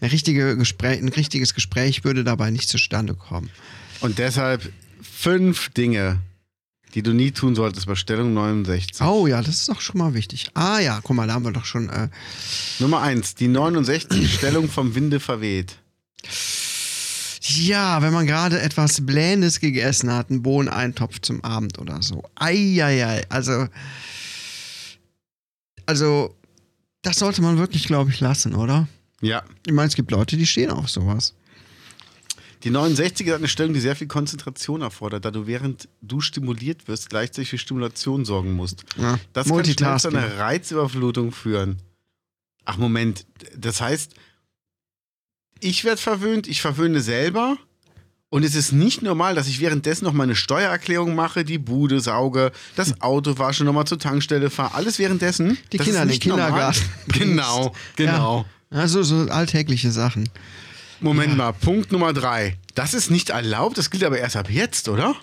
[0.00, 3.50] Ein, richtige Gespräch, ein richtiges Gespräch würde dabei nicht zustande kommen.
[4.00, 6.18] und deshalb fünf Dinge,
[6.94, 9.00] die du nie tun solltest bei Stellung 69.
[9.02, 10.48] Oh ja, das ist doch schon mal wichtig.
[10.54, 11.88] Ah ja, guck mal, da haben wir doch schon.
[11.90, 12.08] Äh,
[12.78, 15.76] Nummer eins, die 69 Stellung vom Winde verweht.
[17.48, 22.22] Ja, wenn man gerade etwas Blähendes gegessen hat, einen Bohneneintopf zum Abend oder so.
[22.34, 23.66] Eieiei, also.
[25.86, 26.34] Also,
[27.02, 28.88] das sollte man wirklich, glaube ich, lassen, oder?
[29.20, 29.42] Ja.
[29.66, 31.34] Ich meine, es gibt Leute, die stehen auf sowas.
[32.64, 36.88] Die 69 hat eine Stellung, die sehr viel Konzentration erfordert, da du während du stimuliert
[36.88, 38.84] wirst, gleichzeitig für Stimulation sorgen musst.
[38.96, 41.80] Ja, Das kann schnell zu einer Reizüberflutung führen.
[42.64, 43.26] Ach, Moment.
[43.56, 44.14] Das heißt,
[45.60, 47.56] ich werde verwöhnt, ich verwöhne selber.
[48.30, 52.52] Und es ist nicht normal, dass ich währenddessen noch meine Steuererklärung mache, die Bude sauge,
[52.76, 54.74] das Auto wasche, nochmal zur Tankstelle fahre.
[54.74, 55.56] Alles währenddessen.
[55.72, 56.20] Die Das Kinder in den.
[56.20, 58.44] Kindergarten Genau, genau.
[58.70, 60.28] Also so alltägliche Sachen.
[61.00, 62.58] Moment mal, Punkt Nummer drei.
[62.74, 65.14] Das ist nicht erlaubt, das gilt aber erst ab jetzt, oder?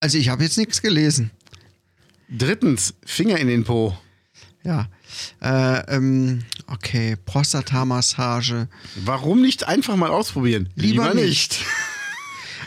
[0.00, 1.30] Also ich habe jetzt nichts gelesen.
[2.30, 3.96] Drittens, Finger in den Po.
[4.64, 4.88] Ja.
[5.42, 8.68] Äh, ähm, okay, Prostatamassage.
[9.04, 10.68] Warum nicht einfach mal ausprobieren?
[10.76, 11.64] Lieber nicht.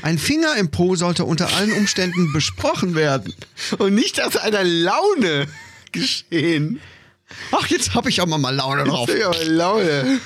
[0.02, 3.34] Ein Finger im Po sollte unter allen Umständen besprochen werden.
[3.78, 5.48] Und nicht aus einer Laune
[5.92, 6.80] geschehen.
[7.52, 9.10] Ach, jetzt habe ich auch mal Laune drauf.
[9.18, 10.20] Ja, aber Laune.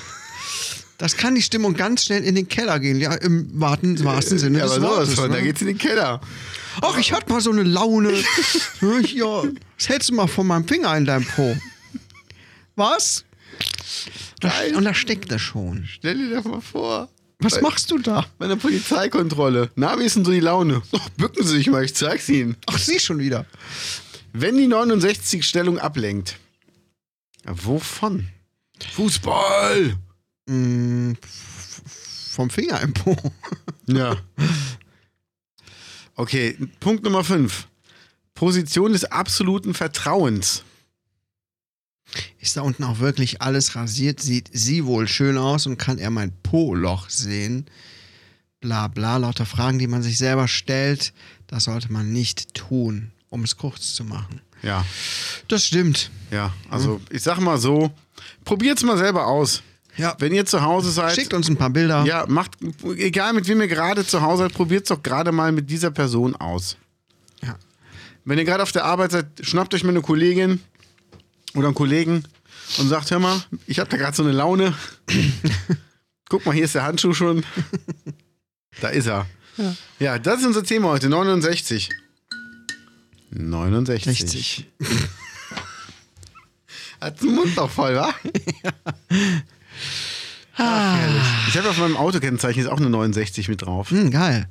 [0.98, 4.58] Das kann die Stimmung ganz schnell in den Keller gehen, ja, im wahrsten, wahrsten Sinne
[4.58, 5.14] ja, des aber sowas Wortes.
[5.14, 5.44] von, da Ne?
[5.44, 6.20] geht's in den Keller.
[6.82, 8.12] Ach, ich hatte mal so eine Laune.
[9.12, 9.42] ja,
[9.76, 11.56] was hältst du mal von meinem Finger in deinem Po?
[12.76, 13.24] Was?
[14.40, 15.86] Da, und da steckt er schon.
[15.90, 17.08] Stell dir das mal vor.
[17.40, 18.26] Was Bei- machst du da?
[18.38, 19.70] Bei einer Polizeikontrolle.
[19.74, 20.82] Na, wie ist denn so die Laune?
[20.92, 22.56] Doch, bücken Sie sich mal, ich zeig's Ihnen.
[22.66, 23.46] Ach, sie schon wieder.
[24.32, 26.36] Wenn die 69-Stellung ablenkt.
[27.44, 28.28] Wovon?
[28.92, 29.96] Fußball!
[30.46, 31.12] Mm,
[32.30, 33.16] vom Finger im Po.
[33.86, 34.16] Ja.
[36.20, 37.66] Okay, Punkt Nummer 5.
[38.34, 40.64] Position des absoluten Vertrauens.
[42.38, 44.20] Ist da unten auch wirklich alles rasiert?
[44.20, 47.64] Sieht sie wohl schön aus und kann er mein Po-Loch sehen?
[48.60, 51.14] Bla bla, lauter Fragen, die man sich selber stellt.
[51.46, 54.42] Das sollte man nicht tun, um es kurz zu machen.
[54.62, 54.84] Ja,
[55.48, 56.10] Das stimmt.
[56.30, 56.52] ja.
[56.68, 57.90] Also, ich sag mal so,
[58.44, 59.62] probiert's mal selber aus.
[60.00, 60.16] Ja.
[60.18, 61.14] Wenn ihr zu Hause seid.
[61.14, 62.04] Schickt uns ein paar Bilder.
[62.04, 62.52] Ja, macht,
[62.96, 66.34] egal mit wem ihr gerade zu Hause seid, probiert's doch gerade mal mit dieser Person
[66.36, 66.76] aus.
[67.42, 67.56] Ja.
[68.24, 70.60] Wenn ihr gerade auf der Arbeit seid, schnappt euch mal eine Kollegin
[71.54, 72.24] oder einen Kollegen
[72.78, 74.74] und sagt, hör mal, ich habe da gerade so eine Laune.
[76.30, 77.44] Guck mal, hier ist der Handschuh schon.
[78.80, 79.26] Da ist er.
[79.56, 79.74] Ja.
[79.98, 81.90] Ja, das ist unser Thema heute, 69.
[83.32, 84.18] 69.
[84.18, 84.66] 60.
[87.00, 88.14] Hat den Mund noch voll, wa?
[90.60, 91.22] Ach, herrlich.
[91.48, 93.90] Ich habe auf meinem Autokennzeichen jetzt auch eine 69 mit drauf.
[93.90, 94.48] Hm, geil.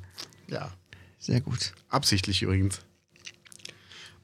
[0.48, 0.70] Ja.
[1.18, 1.72] Sehr gut.
[1.88, 2.80] Absichtlich übrigens.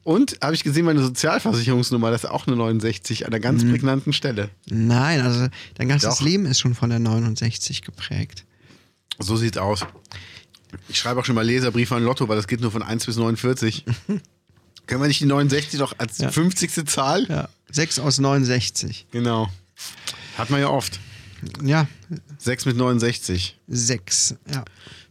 [0.03, 4.13] Und habe ich gesehen, meine Sozialversicherungsnummer, das ist auch eine 69 an einer ganz prägnanten
[4.13, 4.49] Stelle.
[4.65, 6.21] Nein, also dein ganzes Doch.
[6.21, 8.45] Leben ist schon von der 69 geprägt.
[9.19, 9.85] So sieht's aus.
[10.87, 13.17] Ich schreibe auch schon mal Leserbriefe an Lotto, weil das geht nur von 1 bis
[13.17, 13.83] 49.
[14.87, 16.31] Können wir nicht die 69 doch als Ja.
[16.31, 16.87] 50.
[16.87, 17.25] Zahl?
[17.27, 17.49] Ja.
[17.71, 19.07] 6 aus 69.
[19.11, 19.49] Genau.
[20.37, 20.99] Hat man ja oft.
[21.63, 21.87] Ja,
[22.37, 23.57] 6 mit 69.
[23.67, 24.35] 6.
[24.51, 24.63] Ja.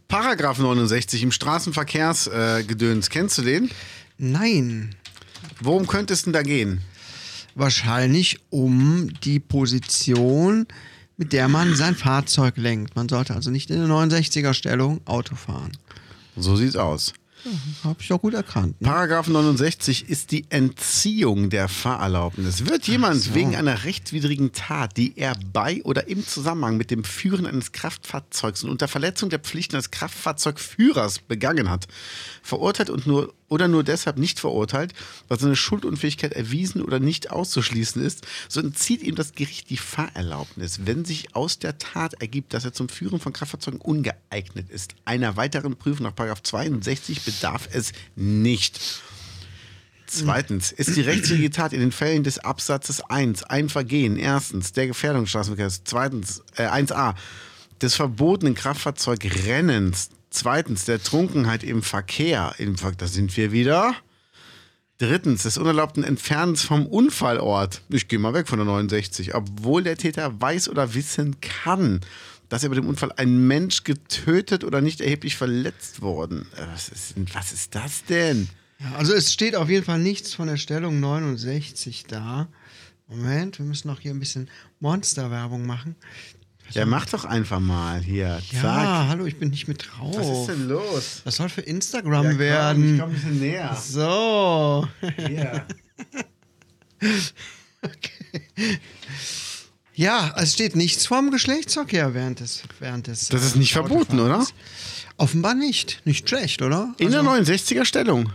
[0.07, 3.07] Paragraph 69 im Straßenverkehrsgedöns.
[3.07, 3.09] Äh.
[3.11, 3.69] Kennst du den?
[4.17, 4.95] Nein.
[5.59, 6.81] Worum könnte es denn da gehen?
[7.55, 10.67] Wahrscheinlich um die Position,
[11.17, 12.95] mit der man sein Fahrzeug lenkt.
[12.95, 15.71] Man sollte also nicht in der 69er Stellung Auto fahren.
[16.35, 17.13] So sieht's aus.
[17.83, 18.81] Habe ich doch gut erkannt.
[18.81, 18.87] Ne?
[18.87, 22.65] Paragraph 69 ist die Entziehung der Fahrerlaubnis.
[22.65, 23.35] Wird jemand so.
[23.35, 28.63] wegen einer rechtswidrigen Tat, die er bei oder im Zusammenhang mit dem Führen eines Kraftfahrzeugs
[28.63, 31.87] und unter Verletzung der Pflichten des Kraftfahrzeugführers begangen hat,
[32.41, 34.93] verurteilt und nur oder nur deshalb nicht verurteilt,
[35.27, 40.81] weil seine Schuldunfähigkeit erwiesen oder nicht auszuschließen ist, so entzieht ihm das Gericht die Fahrerlaubnis,
[40.85, 44.95] wenn sich aus der Tat ergibt, dass er zum Führen von Kraftfahrzeugen ungeeignet ist.
[45.05, 48.79] Einer weiteren Prüfung nach Paragraph 62 bedarf es nicht.
[50.09, 54.87] Zweitens, ist die rechtswidrige Tat in den Fällen des Absatzes 1 ein Vergehen, erstens, der
[54.87, 57.13] Gefährdung des Straßenverkehrs, zweitens, äh, 1a,
[57.81, 63.95] des verbotenen Kraftfahrzeugrennens, zweitens, der Trunkenheit im Verkehr, im Ver da sind wir wieder,
[64.97, 69.97] drittens, des unerlaubten Entfernens vom Unfallort, ich gehe mal weg von der 69, obwohl der
[69.97, 72.01] Täter weiß oder wissen kann,
[72.49, 76.47] dass er bei dem Unfall ein Mensch getötet oder nicht erheblich verletzt worden.
[76.55, 78.47] Äh, Was ist, was ist das denn?
[78.79, 82.47] Ja, also es steht auf jeden Fall nichts von der Stellung 69 da.
[83.07, 85.95] Moment, wir müssen noch hier ein bisschen Monsterwerbung machen.
[86.71, 88.39] Ja, mach doch einfach mal hier.
[88.51, 89.07] Ja, Zack.
[89.09, 90.15] hallo, ich bin nicht mit drauf.
[90.17, 91.21] Was ist denn los?
[91.25, 92.93] Das soll für Instagram Ja, komm, werden.
[92.95, 93.77] Ich komm ein bisschen näher.
[93.81, 94.87] So.
[95.17, 95.65] Hier.
[99.93, 102.61] Ja, es steht nichts vom Geschlechtsverkehr während des.
[102.79, 104.53] Während des Das ist äh, nicht verboten, Autofahrens.
[105.17, 106.01] Offenbar nicht.
[106.05, 106.93] Nicht schlecht, oder?
[106.99, 108.31] In der Also, 69er Stellung.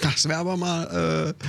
[0.00, 1.34] das wäre aber mal.
[1.38, 1.44] Äh,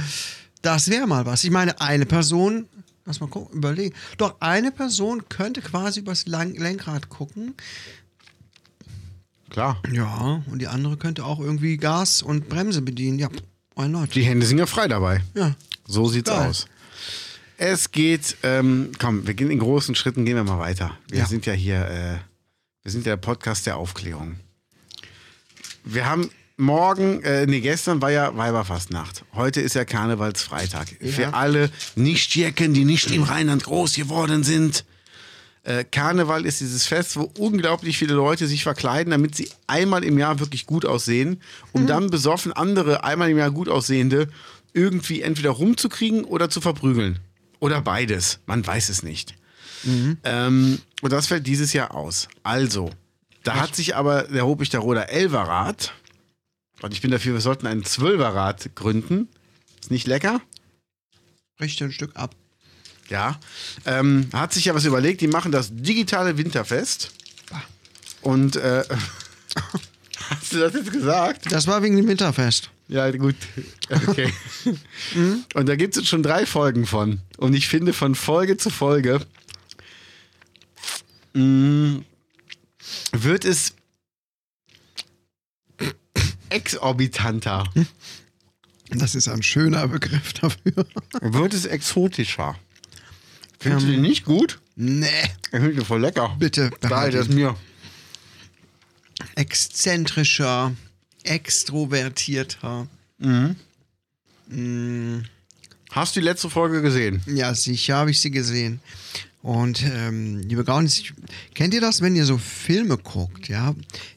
[0.62, 1.46] das wäre mal was.
[1.46, 2.68] Ich meine, eine Person.
[3.06, 3.94] Lass mal gucken, überlegen.
[4.18, 7.54] Doch eine Person könnte quasi übers Lang Lenkrad gucken.
[9.50, 9.82] Klar.
[9.92, 13.20] Ja, und die andere könnte auch irgendwie Gas und Bremse bedienen.
[13.20, 13.30] Ja,
[13.76, 14.16] why not?
[14.16, 15.22] Die Hände sind ja frei dabei.
[15.36, 15.56] Ja.
[15.86, 16.50] So sieht's Geil.
[16.50, 16.66] aus.
[17.58, 20.98] Es geht, ähm, komm, wir gehen in großen Schritten, gehen wir mal weiter.
[21.08, 21.26] Wir Ja.
[21.28, 22.18] sind ja hier, äh,
[22.84, 24.38] wir sind ja der Podcast der Aufklärung.
[25.84, 29.26] Wir haben morgen, äh, nee, gestern war ja Weiberfastnacht.
[29.34, 30.88] Heute ist ja Karnevalsfreitag.
[31.02, 34.86] Für alle Nichtjecken, die nicht im Rheinland groß geworden sind.
[35.64, 40.18] Äh, Karneval ist dieses Fest, wo unglaublich viele Leute sich verkleiden, damit sie einmal im
[40.18, 44.28] Jahr wirklich gut aussehen, um dann besoffen andere einmal im Jahr gut aussehende
[44.74, 47.20] irgendwie entweder rumzukriegen oder zu verprügeln.
[47.60, 48.40] Oder beides.
[48.46, 49.36] Man weiß es nicht.
[50.24, 52.28] Ähm, und das fällt dieses Jahr aus.
[52.44, 52.90] Also,
[53.44, 55.94] da hat sich aber der Ruppig Roder Elverrad,
[56.84, 59.30] und ich bin dafür, wir sollten einen Zwölferrad gründen.
[59.82, 60.42] Ist nicht lecker?
[61.62, 62.36] Richte ein Stück ab.
[63.10, 63.40] Ja.
[63.86, 67.14] Ähm, hat sich ja was überlegt, die machen das digitale Winterfest.
[68.22, 68.84] Und äh,
[70.30, 71.50] hast du das jetzt gesagt?
[71.50, 72.70] Das war wegen dem Winterfest.
[72.90, 73.36] Ja, gut.
[73.90, 74.34] Okay.
[75.54, 77.22] Und da gibt es jetzt schon drei Folgen von.
[77.38, 79.26] Und ich finde, von Folge zu Folge
[81.32, 82.02] mh,
[83.14, 83.74] wird es
[86.54, 87.66] exorbitanter.
[88.90, 90.86] Das ist ein schöner Begriff dafür.
[91.22, 92.56] Wird es exotischer.
[93.60, 93.90] Findest Ähm.
[93.90, 94.60] du den nicht gut?
[94.76, 95.08] Nee,
[95.46, 96.36] Ich finde den voll lecker.
[96.40, 96.70] bitte.
[96.70, 97.36] Geil, behalte das ihn.
[97.36, 97.56] mir.
[99.36, 100.74] Exzentrischer,
[101.24, 102.88] extrovertierter.
[105.92, 107.22] Hast du die letzte Folge gesehen?
[107.28, 108.80] Ja, sicher habe ich sie gesehen.
[109.44, 111.04] Und ähm, liebe Gaunis,
[111.54, 113.76] kennt ihr das, wenn ihr so Filme guckt, ja,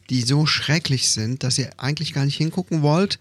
[0.09, 3.19] die so schrecklich sind, dass ihr eigentlich gar nicht hingucken wollt,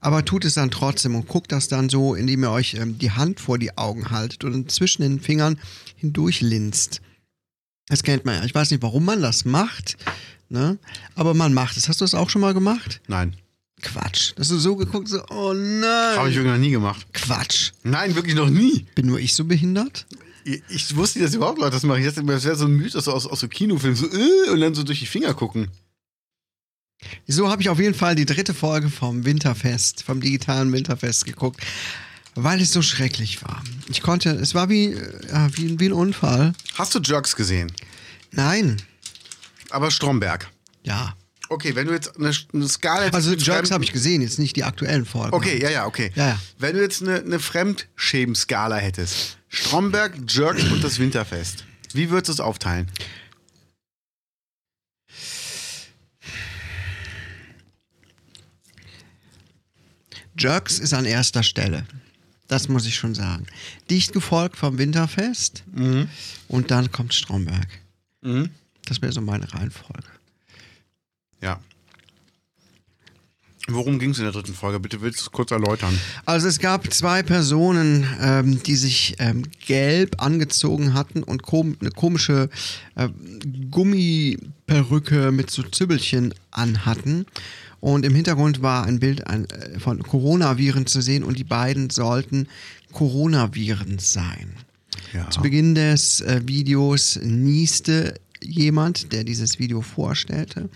[0.00, 3.12] aber tut es dann trotzdem und guckt das dann so, indem ihr euch ähm, die
[3.12, 5.60] Hand vor die Augen haltet und zwischen den Fingern
[5.94, 7.00] hindurch linst.
[7.86, 8.44] Das kennt man ja.
[8.44, 9.96] Ich weiß nicht, warum man das macht,
[10.48, 10.78] ne?
[11.14, 11.88] aber man macht es.
[11.88, 13.00] Hast du das auch schon mal gemacht?
[13.06, 13.36] Nein.
[13.82, 14.32] Quatsch.
[14.34, 16.18] Dass du so geguckt, so, oh nein.
[16.18, 17.06] Habe ich wirklich noch nie gemacht.
[17.12, 17.70] Quatsch.
[17.84, 18.84] Nein, wirklich noch nie.
[18.96, 20.06] Bin nur ich so behindert?
[20.46, 22.00] Ich, ich wusste nicht, dass überhaupt Leute das machen.
[22.00, 23.96] Ich dachte, das wäre so ein Mythos so aus, aus so Kinofilmen.
[23.96, 25.68] So, äh, und dann so durch die Finger gucken.
[27.26, 31.60] So habe ich auf jeden Fall die dritte Folge vom Winterfest, vom digitalen Winterfest geguckt,
[32.36, 33.62] weil es so schrecklich war.
[33.88, 36.52] Ich konnte, es war wie, äh, wie, wie ein Unfall.
[36.78, 37.72] Hast du Jerks gesehen?
[38.30, 38.80] Nein,
[39.70, 40.48] Aber Stromberg.
[40.84, 41.14] ja.
[41.48, 44.56] Okay, wenn du jetzt eine, eine Skala hättest Also Jerks habe ich gesehen, jetzt nicht
[44.56, 45.34] die aktuellen Folgen.
[45.34, 46.10] Okay, ja, ja, okay.
[46.14, 46.40] Ja, ja.
[46.58, 52.32] Wenn du jetzt eine, eine Fremdschämen-Skala hättest, Stromberg, Jerks und das Winterfest, wie würdest du
[52.34, 52.90] es aufteilen?
[60.38, 61.86] Jerks ist an erster Stelle.
[62.48, 63.46] Das muss ich schon sagen.
[63.90, 65.64] Dicht gefolgt vom Winterfest
[66.48, 67.66] und dann kommt Stromberg.
[68.20, 68.50] Mhm.
[68.84, 70.06] Das wäre so meine Reihenfolge.
[71.46, 71.60] Ja.
[73.68, 74.80] Worum ging es in der dritten Folge?
[74.80, 75.96] Bitte willst du es kurz erläutern?
[76.24, 81.90] Also es gab zwei Personen, ähm, die sich ähm, gelb angezogen hatten und kom eine
[81.90, 82.48] komische
[82.96, 83.08] äh,
[83.70, 87.26] Gummiperücke mit so Zübbelchen anhatten.
[87.80, 91.90] Und im Hintergrund war ein Bild ein, äh, von Coronaviren zu sehen und die beiden
[91.90, 92.48] sollten
[92.92, 94.52] Coronaviren sein.
[95.12, 95.30] Ja.
[95.30, 100.68] Zu Beginn des äh, Videos nieste jemand, der dieses Video vorstellte.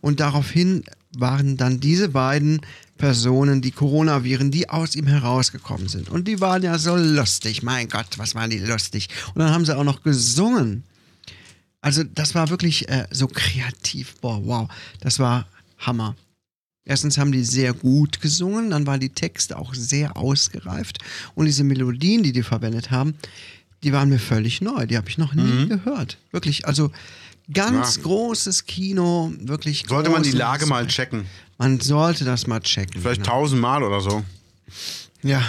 [0.00, 0.84] Und daraufhin
[1.16, 2.60] waren dann diese beiden
[2.96, 6.10] Personen die Coronaviren, die aus ihm herausgekommen sind.
[6.10, 7.62] Und die waren ja so lustig.
[7.62, 9.08] Mein Gott, was waren die lustig.
[9.34, 10.84] Und dann haben sie auch noch gesungen.
[11.80, 14.16] Also das war wirklich äh, so kreativ.
[14.20, 14.68] Boah, wow.
[15.00, 15.46] Das war
[15.78, 16.16] Hammer.
[16.88, 20.98] Erstens haben die sehr gut gesungen, dann waren die Texte auch sehr ausgereift
[21.34, 23.14] und diese Melodien, die die verwendet haben,
[23.82, 24.86] die waren mir völlig neu.
[24.86, 26.18] Die habe ich noch nie gehört.
[26.32, 26.90] Wirklich, also
[27.52, 28.02] ganz Ja.
[28.02, 29.84] großes Kino, wirklich.
[29.88, 31.26] Sollte man die Lage mal checken.
[31.58, 33.00] Man sollte das mal checken.
[33.00, 33.32] Vielleicht genau.
[33.40, 34.24] tausendmal oder so.
[35.22, 35.42] Ja,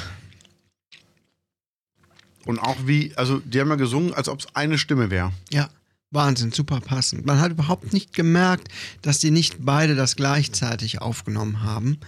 [2.45, 5.31] Und auch wie, also die haben ja gesungen, als ob es eine Stimme wäre.
[5.51, 5.69] ja.
[6.11, 7.27] Wahnsinn, super passend.
[7.27, 8.69] Man hat überhaupt nicht gemerkt,
[9.03, 11.99] dass die nicht beide das gleichzeitig aufgenommen haben.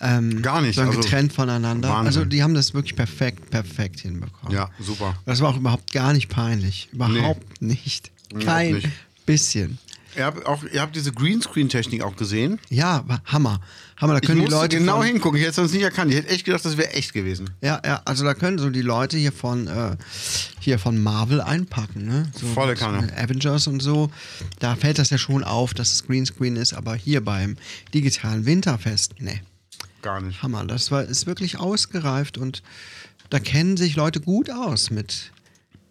[0.00, 1.88] Ähm, Gar nicht, Sondern also getrennt voneinander.
[1.88, 2.06] Wahnsinn.
[2.06, 4.54] Also die haben das wirklich perfekt, perfekt hinbekommen.
[4.54, 5.16] Ja, super.
[5.24, 6.88] Das war auch überhaupt gar nicht peinlich.
[6.92, 8.10] Überhaupt nicht.
[8.30, 8.88] Überhaupt Kein nicht.
[9.24, 9.78] bisschen.
[10.16, 12.58] Ihr habt, auch, ihr habt diese Greenscreen-Technik auch gesehen.
[12.70, 13.60] Ja, Hammer.
[13.98, 14.78] Hammer, da Ich können die musste Leute.
[14.78, 15.36] genau von, hingucken.
[15.36, 16.10] Ich hätte es sonst nicht erkannt.
[16.10, 17.50] Ich hätte echt gedacht, das wäre echt gewesen.
[17.60, 19.96] Ja, ja, also da können so die Leute hier von, äh,
[20.60, 22.30] hier von Marvel einpacken, ne?
[22.38, 23.08] So, Volle Kanne.
[23.08, 24.10] so Avengers und so.
[24.58, 27.56] Da fällt das ja schon auf, dass es Greenscreen ist, aber hier beim
[27.92, 29.40] digitalen Winterfest, ne,
[30.06, 30.40] Gar nicht.
[30.40, 30.64] Hammer.
[30.64, 32.62] Das war, ist wirklich ausgereift und
[33.28, 35.32] da kennen sich Leute gut aus mit,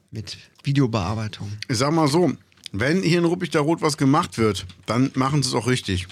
[0.10, 1.52] mit Videobearbeitung.
[1.68, 2.32] Ich sag mal so,
[2.72, 6.08] wenn hier in Ruppig der Rot was gemacht wird, dann machen sie es auch richtig.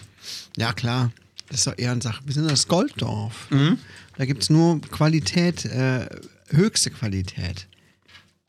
[0.58, 1.14] Ja, klar.
[1.48, 2.22] Das ist doch Ehrensache.
[2.26, 3.50] Wir sind das Golddorf.
[3.52, 3.78] Mhm.
[4.18, 6.06] Da gibt es nur Qualität, äh,
[6.50, 7.68] höchste Qualität.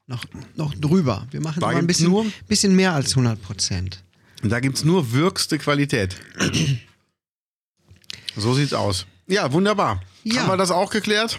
[0.09, 0.24] Noch,
[0.57, 1.28] noch drüber.
[1.30, 4.02] Wir machen Da immer ein bisschen, nur- bisschen mehr als 100 Prozent.
[4.42, 6.16] Da gibt es nur wirkste Qualität.
[8.36, 9.07] so sieht's aus.
[9.26, 10.00] Ja, wunderbar.
[10.22, 10.42] Ja.
[10.42, 11.38] Haben wir das auch geklärt?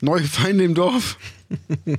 [0.00, 1.18] Neue Feinde im Dorf?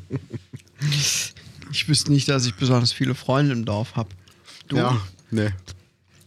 [1.71, 4.09] Ich wüsste nicht, dass ich besonders viele Freunde im Dorf habe.
[4.67, 4.77] Du?
[4.77, 5.51] Ja, nee.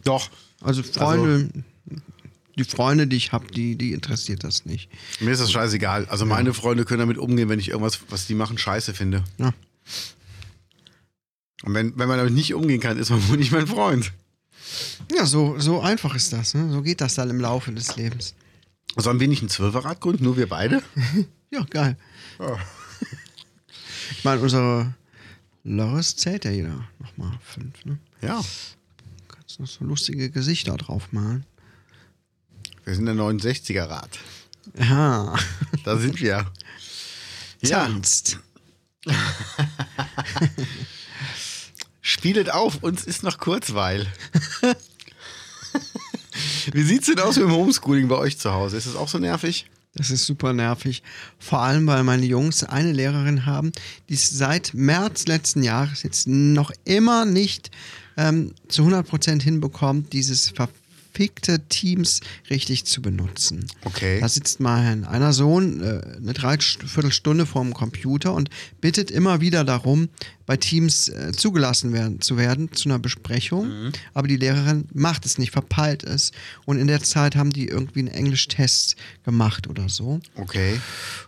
[0.03, 0.29] Doch.
[0.61, 1.49] Also Freunde,
[2.57, 4.89] die Freunde, die ich habe, die, die interessiert das nicht.
[5.19, 6.07] Mir ist das scheißegal.
[6.07, 9.23] Also meine Freunde können damit umgehen, wenn ich irgendwas, was die machen, scheiße finde.
[9.37, 9.53] Ja.
[11.63, 14.11] Und wenn, wenn man damit nicht umgehen kann, ist man wohl nicht mein Freund.
[15.15, 16.53] Ja, so, so einfach ist das.
[16.53, 16.71] Ne?
[16.71, 18.33] So geht das dann im Laufe des Lebens.
[18.95, 20.81] Sollen wir nicht ein Zwölferrad gründen, nur wir beide?
[21.51, 21.95] Ja, geil.
[22.37, 22.57] Ja.
[24.11, 24.93] Ich meine, unsere
[25.63, 27.97] Loris zählt ja jeder nochmal fünf, ne?
[28.21, 28.43] Ja.
[29.29, 31.45] Kannst noch so lustige Gesichter drauf malen.
[32.83, 34.19] Wir sind der 69er Rad.
[34.77, 35.35] Ja,
[35.85, 36.51] Da sind wir.
[37.61, 38.39] Ja, tanzt.
[42.01, 44.07] spielet auf, uns ist noch Kurzweil.
[46.71, 48.77] Wie sieht's denn aus mit dem Homeschooling bei euch zu Hause?
[48.77, 49.67] Ist das auch so nervig?
[49.95, 51.03] Das ist super nervig.
[51.39, 53.71] Vor allem, weil meine Jungs eine Lehrerin haben,
[54.09, 57.71] die es seit März letzten Jahres jetzt noch immer nicht
[58.17, 60.49] ähm, zu 100% hinbekommt, dieses
[61.15, 63.65] verfickte Teams richtig zu benutzen.
[63.85, 64.19] Okay.
[64.19, 68.49] Da sitzt mal einer Sohn äh, eine Dreiviertelstunde vorm Computer und
[68.81, 70.09] bittet immer wieder darum,
[70.45, 73.91] bei Teams äh, zugelassen werden, zu werden zu einer Besprechung.
[74.13, 76.31] Aber die Lehrerin macht es nicht, verpeilt es.
[76.65, 80.19] Und in der Zeit haben die irgendwie einen Englisch-Test gemacht oder so.
[80.35, 80.79] Okay.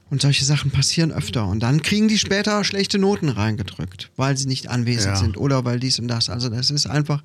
[0.10, 1.48] Und solche Sachen passieren öfter.
[1.48, 5.20] Und dann kriegen die später schlechte Noten reingedrückt, weil sie nicht anwesend Ja.
[5.20, 6.30] sind oder weil dies und das.
[6.30, 7.24] Also das ist einfach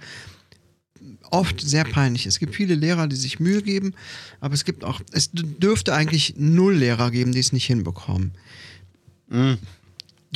[1.33, 2.27] oft sehr peinlich.
[2.27, 3.95] Es gibt viele Lehrer, die sich Mühe geben,
[4.41, 8.33] aber es gibt auch, es dürfte eigentlich null Lehrer geben, die es nicht hinbekommen.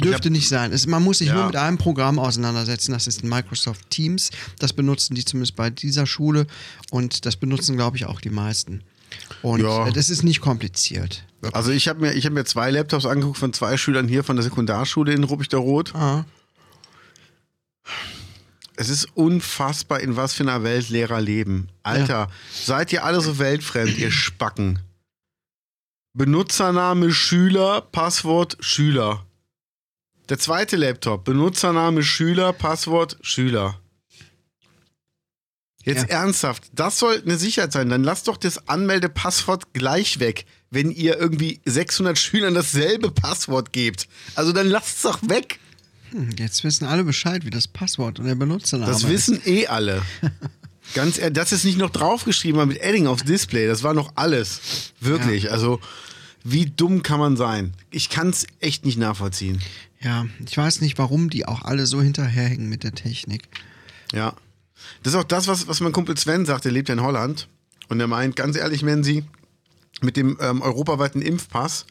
[0.02, 0.72] Dürfte nicht sein.
[0.72, 1.34] Es, man muss sich Ja.
[1.34, 2.92] nur mit einem Programm auseinandersetzen.
[2.92, 4.30] Das ist Microsoft Teams.
[4.58, 6.46] Das benutzen die zumindest bei dieser Schule
[6.90, 8.82] und das benutzen, glaube ich, auch die meisten.
[9.42, 9.88] Und Ja.
[9.88, 11.24] äh, das ist nicht kompliziert.
[11.52, 14.36] Also ich habe mir, ich hab mir zwei Laptops angeguckt von zwei Schülern hier von
[14.36, 15.94] der Sekundarschule in Ruppichterroth.
[15.94, 16.24] Ah.
[18.76, 21.68] Es ist unfassbar, in was für einer Welt Lehrer leben.
[21.82, 24.78] Alter, seid ihr alle so weltfremd, ihr Spacken.
[26.12, 29.24] Benutzername Schüler, Passwort Schüler.
[30.28, 33.80] Der zweite Laptop, Benutzername Schüler, Passwort Schüler.
[35.84, 36.22] Jetzt Ja.
[36.22, 37.88] ernsthaft, das soll eine Sicherheit sein.
[37.88, 44.08] Dann lasst doch das Anmeldepasswort gleich weg, wenn ihr irgendwie 600 Schülern dasselbe Passwort gebt.
[44.34, 45.60] Also dann lasst es doch weg.
[46.12, 49.08] Hm, Jetzt wissen alle Bescheid, wie das Passwort und der Benutzername Das ist.
[49.08, 50.02] wissen eh alle.
[50.94, 53.66] Ganz ehrlich, das ist nicht noch draufgeschrieben war mit Edding aufs Display.
[53.66, 54.92] Das war noch alles.
[55.00, 55.50] Wirklich.
[55.50, 55.80] Also,
[56.44, 57.72] wie dumm kann man sein?
[57.90, 59.60] Ich kann es echt nicht nachvollziehen.
[60.00, 63.42] Ja, ich weiß nicht, warum die auch alle so hinterherhängen mit der Technik.
[64.12, 64.34] Ja.
[65.02, 66.64] Das ist auch das, was, was mein Kumpel Sven sagt.
[66.64, 67.48] Der lebt ja in Holland.
[67.88, 69.24] Und er meint, ganz ehrlich, wenn sie
[70.02, 71.86] mit dem ähm, europaweiten Impfpass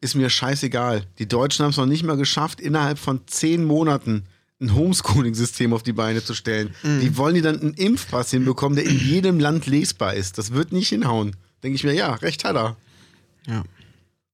[0.00, 1.04] ist mir scheißegal.
[1.18, 4.24] Die Deutschen haben es noch nicht mal geschafft, innerhalb von zehn Monaten
[4.60, 6.74] ein Homeschooling-System auf die Beine zu stellen.
[6.82, 10.38] Wie wollen die dann einen Impfpass hinbekommen, der in jedem Land lesbar ist?
[10.38, 11.36] Das wird nicht hinhauen.
[11.62, 12.76] Denke ich mir, ja, recht hat er.
[13.46, 13.64] Ja.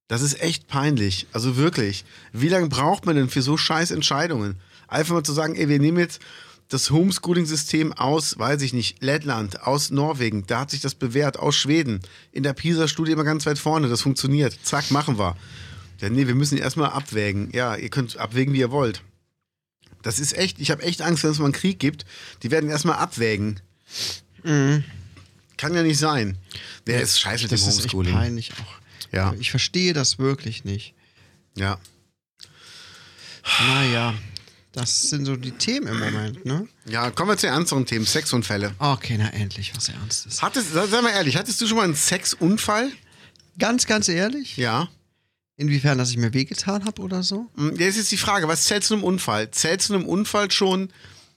[0.08, 1.26] Das ist echt peinlich.
[1.32, 2.04] Also wirklich.
[2.32, 4.56] Wie lange braucht man denn für so scheiß Entscheidungen?
[4.86, 6.20] Einfach mal zu sagen, ey, wir nehmen jetzt
[6.72, 11.54] das Homeschooling-System aus, weiß ich nicht, Lettland, aus Norwegen, da hat sich das bewährt, aus
[11.54, 12.00] Schweden.
[12.32, 14.56] In der PISA-Studie immer ganz weit vorne, das funktioniert.
[14.62, 15.36] Zack, machen wir.
[16.00, 17.50] Ja, nee, wir müssen erstmal abwägen.
[17.52, 19.02] Ja, ihr könnt abwägen, wie ihr wollt.
[20.02, 22.06] Das ist echt, ich habe echt Angst, wenn es mal einen Krieg gibt.
[22.42, 23.60] Die werden erstmal abwägen.
[24.42, 24.82] Kann
[25.74, 26.38] ja nicht sein.
[26.86, 28.14] Der ist scheiße mit dem Das ist echt Homeschooling.
[28.14, 29.12] peinlich auch.
[29.12, 29.34] Ja.
[29.38, 30.94] Ich verstehe das wirklich nicht.
[31.54, 31.78] Ja.
[33.68, 34.14] Naja,
[34.72, 36.66] das sind so die Themen im Moment, ne?
[36.86, 38.06] Ja, kommen wir zu ernsteren Themen.
[38.06, 38.74] Sexunfälle.
[38.78, 40.42] Okay, na endlich was Ernstes.
[40.42, 42.90] Hattest, sag mal ehrlich, hattest du schon mal einen Sexunfall?
[43.58, 44.56] Ganz, ganz ehrlich?
[44.56, 44.88] Ja.
[45.56, 47.50] Inwiefern, dass ich mir wehgetan habe oder so?
[47.56, 49.50] Hm, Jetzt ist die Frage, was zählt zu einem Unfall?
[49.50, 50.90] Zählt zu einem Unfall schon,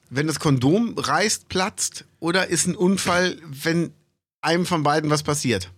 [0.10, 2.06] wenn das Kondom reißt, platzt?
[2.20, 3.92] Oder ist ein Unfall, wenn
[4.42, 5.70] einem von beiden was passiert?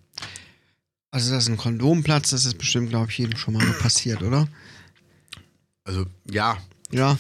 [1.10, 4.48] Also, dass ein Kondom platzt, das ist bestimmt, glaube ich, jedem schon mal passiert, oder?
[5.84, 6.58] Also, ja.
[6.92, 7.18] Ja.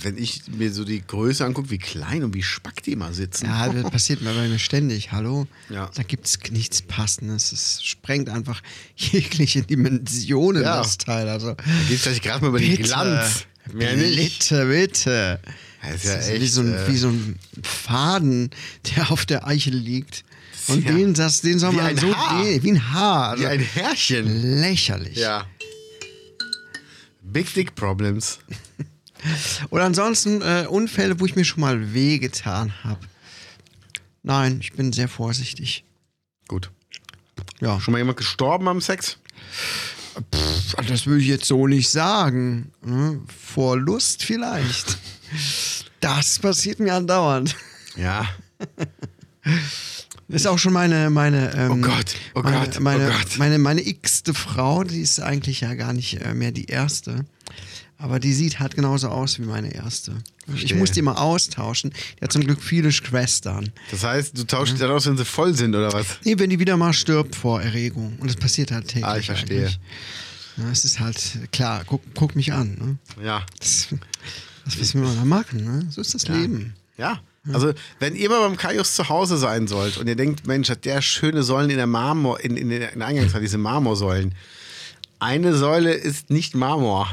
[0.00, 3.46] Wenn ich mir so die Größe angucke, wie klein und wie spack die immer sitzen.
[3.46, 5.12] Ja, das passiert mir bei mir ständig.
[5.12, 5.46] Hallo?
[5.70, 5.90] Ja.
[5.94, 7.52] Da gibt es nichts Passendes.
[7.52, 8.62] Es sprengt einfach
[8.96, 10.78] jegliche Dimensionen, Ja.
[10.78, 11.28] das Teil.
[11.28, 13.44] Also, Da geht es gerade mal über den bitte, Glanz.
[13.72, 14.38] Mehr nicht.
[14.40, 15.40] bitte, bitte.
[15.82, 18.50] Das ist ja Das ist echt, wie, so ein, äh, wie so ein Faden,
[18.96, 20.24] der auf der Eichel liegt.
[20.68, 22.44] Und ja den, das, den soll man so Haar.
[22.44, 23.28] wie ein Haar.
[23.30, 24.60] Also Wie ein Härchen.
[24.60, 25.16] lächerlich.
[25.16, 25.46] Ja.
[27.22, 28.38] Big Dick Problems.
[29.70, 33.00] Oder ansonsten äh, Unfälle, wo ich mir schon mal wehgetan habe.
[34.22, 35.84] Nein, ich bin sehr vorsichtig.
[36.48, 36.70] Gut.
[37.60, 39.18] Ja, Schon mal jemand gestorben am Sex?
[40.88, 42.72] das würde ich jetzt so nicht sagen.
[42.82, 43.20] Ne?
[43.52, 44.98] Vor Lust vielleicht.
[46.00, 47.56] Das passiert mir andauernd.
[47.96, 48.28] Ja.
[50.28, 53.38] Ist auch schon meine, meine, ähm, Oh Gott, oh meine, Gott, oh meine, Gott.
[53.38, 57.24] meine, meine x-te Frau, die ist eigentlich ja gar nicht äh, mehr die erste.
[57.98, 60.12] Aber die sieht halt genauso aus wie meine erste.
[60.48, 60.76] Ich Verstehe.
[60.76, 61.92] muss die mal austauschen.
[62.18, 63.72] Die hat zum Glück viele Schwestern.
[63.90, 66.18] Das heißt, du tauschst die dann aus, wenn sie voll sind, oder was?
[66.24, 68.18] Nee, wenn die wieder mal stirbt vor Erregung.
[68.18, 69.04] Und das passiert halt täglich.
[69.06, 69.70] Ah, ich verstehe.
[70.58, 72.98] Ja, es ist halt, klar, guck, guck mich an.
[73.16, 73.24] Ne?
[73.24, 73.44] Ja.
[73.58, 73.88] Das,
[74.66, 75.64] das was wir da machen.
[75.64, 75.86] Ne?
[75.90, 76.74] So ist das Leben.
[76.98, 77.20] Ja.
[77.52, 80.84] Also, wenn ihr mal beim Kaius zu Hause sein sollt und ihr denkt, Mensch, hat
[80.84, 84.34] der schöne Säulen in der Marmor, in, in der in der Eingangshalle, diese Marmorsäulen.
[85.18, 87.08] Eine Säule ist nicht Marmor.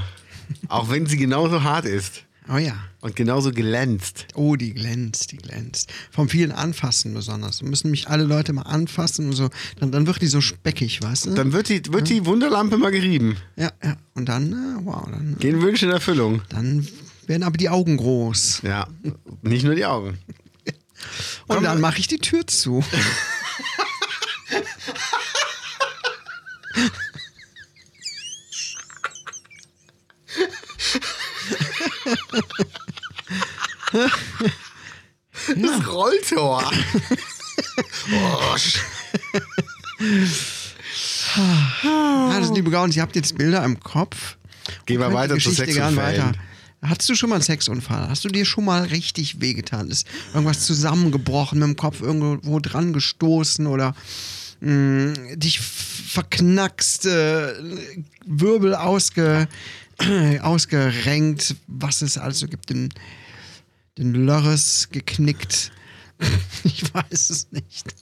[0.68, 2.76] Auch wenn sie genauso hart ist Oh ja.
[3.01, 4.28] und genauso glänzt.
[4.36, 5.91] Oh, die glänzt, die glänzt.
[6.12, 7.60] Vom vielen Anfassen besonders.
[7.60, 9.49] Da müssen mich alle Leute mal anfassen und so.
[9.80, 11.34] Dann, dann wird die so speckig, weißt du?
[11.36, 13.38] Dann wird die, wird die Wunderlampe mal gerieben.
[13.56, 13.95] ja, ja.
[14.14, 16.41] Und dann, äh, wow, dann, Gehen Wünsche in Erfüllung.
[16.49, 16.88] dann
[17.28, 18.62] werden aber die Augen groß.
[18.64, 18.88] Ja,
[19.41, 20.18] nicht nur die Augen.
[21.47, 22.84] Und dann mache ich die Tür zu.
[35.56, 36.72] Das Rolltor.
[38.12, 38.78] oh, sch-
[42.32, 44.38] Also, liebe Gauns, ihr habt jetzt Bilder im Kopf.
[44.86, 46.38] Gehen wir weiter zu Sexunfällen.
[46.82, 48.10] Hattest du schon mal einen Sexunfall?
[48.10, 49.89] Hast du dir schon mal richtig wehgetan?
[49.89, 53.95] Ist irgendwas zusammengebrochen, mit dem Kopf irgendwo dran gestoßen oder
[54.60, 57.54] mh, dich verknackst, äh,
[58.26, 59.47] Wirbel ausge,
[60.41, 62.89] ausgerenkt, was es also gibt, den,
[63.97, 65.71] den Lörres geknickt?
[66.63, 67.93] ich weiß es nicht.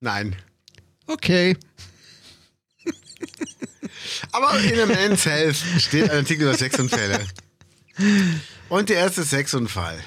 [0.00, 0.36] Nein.
[1.06, 1.56] Okay.
[4.32, 7.26] Aber in der Men's Health steht ein Artikel über Sexunfälle.
[8.68, 9.98] Und der erste Sexunfall.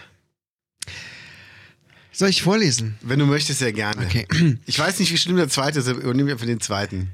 [2.11, 2.97] Soll ich vorlesen?
[3.01, 4.05] Wenn du möchtest, sehr gerne.
[4.05, 4.27] Okay.
[4.65, 7.11] Ich weiß nicht, wie schlimm der zweite ist, aber übernehme einfach den zweiten.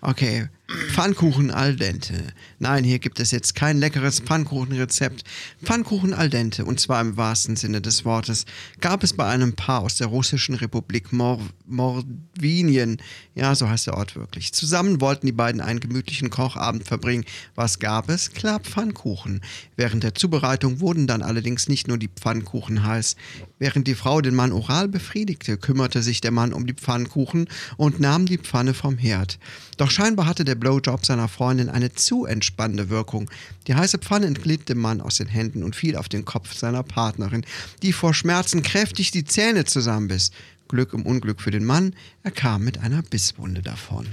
[0.00, 2.32] Okay, Pfannkuchen al dente.
[2.58, 5.22] Nein, hier gibt es jetzt kein leckeres Pfannkuchenrezept.
[5.62, 8.46] Pfannkuchen al dente, und zwar im wahrsten Sinne des Wortes,
[8.80, 12.96] gab es bei einem Paar aus der russischen Republik Mor Mordvinien.
[13.34, 14.54] Ja, so heißt der Ort wirklich.
[14.54, 17.24] Zusammen wollten die beiden einen gemütlichen Kochabend verbringen.
[17.54, 18.32] Was gab es?
[18.32, 19.42] Klar, Pfannkuchen.
[19.76, 23.16] Während der Zubereitung wurden dann allerdings nicht nur die Pfannkuchen heiß.
[23.58, 28.00] Während die Frau den Mann oral befriedigte, kümmerte sich der Mann um die Pfannkuchen und
[28.00, 29.38] nahm die Pfanne vom Herd.
[29.76, 33.30] Doch scheinbar hatte der Blowjob seiner Freundin eine zu entspannende Wirkung.
[33.66, 36.82] Die heiße Pfanne entglitt dem Mann aus den Händen und fiel auf den Kopf seiner
[36.82, 37.44] Partnerin,
[37.82, 40.30] die vor Schmerzen kräftig die Zähne zusammenbiss.
[40.68, 44.06] Glück im Unglück für den Mann, er kam mit einer Bisswunde davon.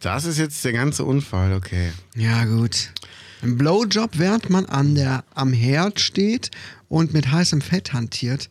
[0.00, 1.92] Das ist jetzt der ganze Unfall, okay.
[2.16, 2.90] Ja, gut.
[3.42, 6.50] Ein Blowjob, während man an der, am Herd steht
[6.88, 8.50] und mit heißem Fett hantiert.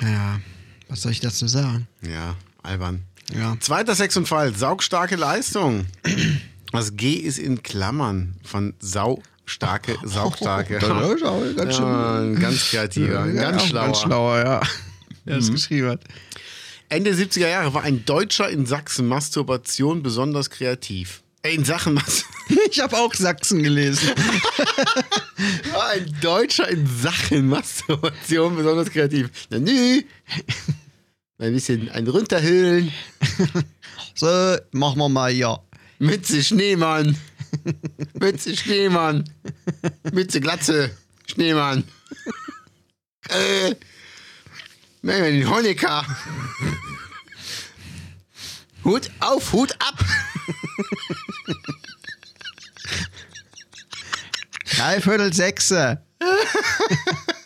[0.00, 0.40] Ja,
[0.88, 1.86] was soll ich dazu sagen?
[2.02, 3.02] Ja, albern.
[3.34, 3.56] Ja.
[3.60, 5.86] Zweiter Sexunfall, saugstarke Leistung.
[6.72, 10.78] Das G ist in Klammern von saustarke, saugstarke.
[10.78, 11.84] Das ist auch ganz schön.
[11.86, 13.84] Ja, ein ganz kreativer, ein ganz schlauer.
[13.86, 14.60] Ganz schlauer, ja.
[15.24, 16.00] Der es geschrieben hat.
[16.88, 21.22] Ende 70er Jahre war ein Deutscher in Sachsen Masturbation besonders kreativ.
[21.42, 22.24] Äh, in Sachen Mas
[22.70, 24.08] Ich habe auch Sachsen gelesen.
[25.72, 29.30] war ein Deutscher in Sachen Masturbation besonders kreativ.
[29.50, 30.02] Na nü.
[31.42, 32.92] Ein bisschen ein runterhöhlen.
[34.14, 35.58] So, machen wir mal ja.
[35.98, 37.16] Mütze Schneemann.
[38.12, 39.24] Mütze Schneemann.
[40.12, 40.90] Mütze Glatze
[41.26, 41.82] Schneemann.
[43.28, 43.74] Äh.
[45.00, 46.04] Nein, den Honecker.
[48.84, 50.04] Hut auf, Hut ab.
[54.76, 56.02] Drei Viertel Sechse.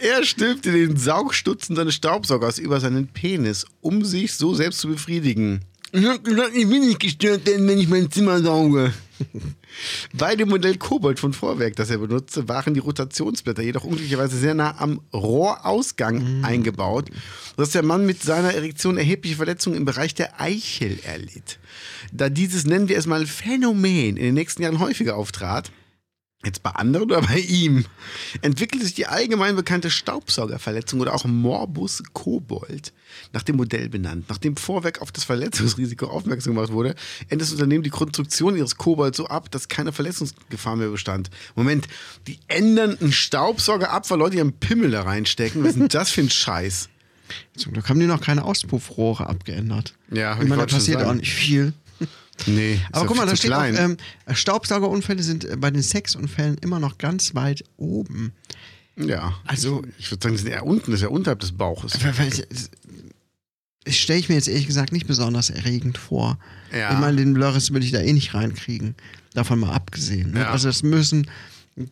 [0.00, 5.60] Er stülpte den Saugstutzen seines Staubsaugers über seinen Penis, um sich so selbst zu befriedigen.
[5.90, 8.92] Ich hab gesagt, ich will nicht gestört werden, wenn ich mein Zimmer sauge.
[10.12, 14.54] Bei dem Modell Kobold von Vorwerk, das er benutzte, waren die Rotationsblätter jedoch unglücklicherweise sehr
[14.54, 17.10] nah am Rohrausgang eingebaut,
[17.56, 21.58] sodass der Mann mit seiner Erektion erhebliche Verletzungen im Bereich der Eichel erlitt.
[22.12, 25.72] Da dieses, nennen wir es mal, Phänomen in den nächsten Jahren häufiger auftrat,
[26.44, 27.84] Jetzt bei anderen oder bei ihm
[28.42, 32.92] entwickelte sich die allgemein bekannte Staubsaugerverletzung oder auch Morbus Kobold,
[33.32, 34.26] nach dem Modell benannt.
[34.28, 39.16] Nachdem Vorwerk auf das Verletzungsrisiko aufmerksam gemacht wurde, endete das Unternehmen die Konstruktion ihres Kobold
[39.16, 41.28] so ab, dass keine Verletzungsgefahr mehr bestand.
[41.56, 41.88] Moment,
[42.28, 45.64] die ändern einen Staubsauger ab, weil Leute ihren Pimmel da reinstecken.
[45.64, 46.88] Was ist denn das für ein Scheiß?
[47.56, 49.94] Zum Glück haben die noch keine Auspuffrohre abgeändert.
[50.12, 51.72] Ja, ich meine, da passiert auch nicht viel.
[52.46, 53.76] Nee, Aber guck mal, da steht auch, klein.
[53.76, 53.96] ähm,
[54.34, 58.32] Staubsaugerunfälle sind äh, bei den Sexunfällen immer noch ganz weit oben.
[58.96, 59.34] Ja.
[59.44, 61.92] Also- ich würde sagen, die sind eher unten, das ist ja unterhalb des Bauches.
[63.84, 66.38] Das stelle ich mir jetzt ehrlich gesagt nicht besonders erregend vor.
[66.72, 66.92] Ja.
[66.92, 68.94] Ich meine, den Blurris würde ich da eh nicht reinkriegen.
[69.34, 70.32] Davon mal abgesehen.
[70.32, 70.40] Ne?
[70.40, 70.50] Ja.
[70.50, 71.30] Also es müssen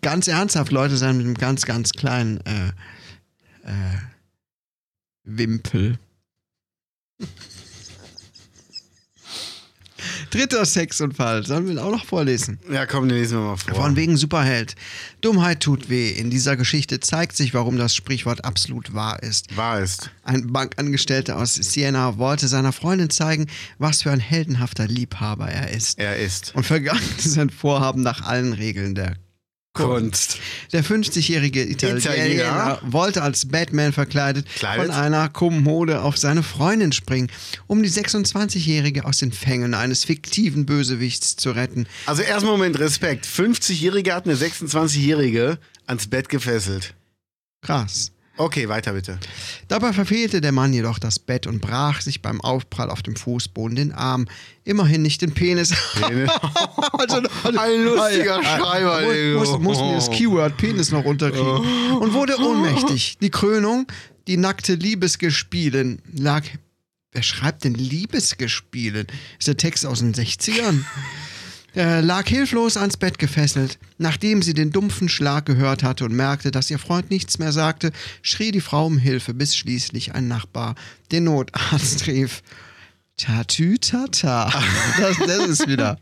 [0.02, 2.68] ganz ernsthaft Leute sein mit einem ganz, ganz kleinen äh,
[3.64, 3.98] äh,
[5.24, 5.98] Wimpel.
[10.30, 11.44] Dritter Sexunfall.
[11.44, 12.58] Sollen wir ihn auch noch vorlesen?
[12.70, 13.74] Ja, komm, den lesen wir mal vor.
[13.74, 14.74] Von wegen Superheld.
[15.20, 16.10] Dummheit tut weh.
[16.10, 19.56] In dieser Geschichte zeigt sich, warum das Sprichwort absolut wahr ist.
[19.56, 20.10] Wahr ist.
[20.22, 23.46] Ein Bankangestellter aus Siena wollte seiner Freundin zeigen,
[23.78, 25.98] was für ein heldenhafter Liebhaber er ist.
[25.98, 26.54] Er ist.
[26.54, 29.14] Und vergangen sein Vorhaben nach allen Regeln der
[29.84, 30.38] Kunst.
[30.72, 32.80] Der 50-jährige Italiener, Italiener.
[32.82, 34.86] wollte als Batman verkleidet Kleidet?
[34.86, 37.30] von einer Kommode auf seine Freundin springen,
[37.66, 41.86] um die 26-jährige aus den Fängen eines fiktiven Bösewichts zu retten.
[42.06, 43.26] Also erstmal Moment, Respekt.
[43.26, 46.94] 50-Jährige hat eine 26-Jährige ans Bett gefesselt.
[47.62, 48.12] Krass.
[48.38, 49.18] Okay, weiter bitte.
[49.68, 53.76] Dabei verfehlte der Mann jedoch das Bett und brach sich beim Aufprall auf dem Fußboden
[53.76, 54.26] den Arm.
[54.64, 55.72] Immerhin nicht den Penis.
[56.92, 57.16] also,
[57.58, 59.38] Ein lustiger Schreiber, mu- Leo.
[59.38, 61.98] muss, muss mir das Keyword Penis noch unterkriegen.
[61.98, 63.16] Und wurde ohnmächtig.
[63.22, 63.86] Die Krönung,
[64.28, 66.42] die nackte Liebesgespielen, lag.
[67.12, 69.06] Wer schreibt denn Liebesgespielen?
[69.38, 70.84] Ist der Text aus den 60ern?
[71.76, 73.78] Er lag hilflos ans Bett gefesselt.
[73.98, 77.92] Nachdem sie den dumpfen Schlag gehört hatte und merkte, dass ihr Freund nichts mehr sagte,
[78.22, 80.74] schrie die Frau um Hilfe, bis schließlich ein Nachbar
[81.12, 82.42] den Notarzt rief.
[83.18, 84.50] Tatü tata.
[84.98, 85.98] Das, das ist wieder.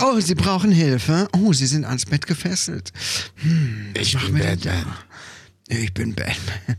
[0.00, 1.28] Oh, Sie brauchen Hilfe.
[1.32, 2.90] Oh, Sie sind ans Bett gefesselt.
[3.36, 4.94] Hm, Ich bin denn Batman.
[5.68, 6.76] Ich bin Batman.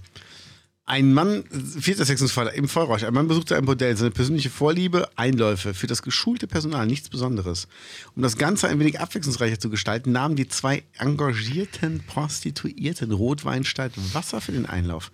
[0.87, 1.45] Ein Mann,
[1.79, 3.03] vierter Sexungsfall im Vollrausch.
[3.03, 3.97] Ein Mann besuchte ein Bordell.
[3.97, 5.73] Seine persönliche Vorliebe, Einläufe.
[5.73, 7.67] Für das geschulte Personal nichts Besonderes.
[8.15, 13.93] Um das Ganze ein wenig abwechslungsreicher zu gestalten, nahmen die zwei engagierten Prostituierten Rotwein statt
[14.13, 15.11] Wasser für den Einlauf.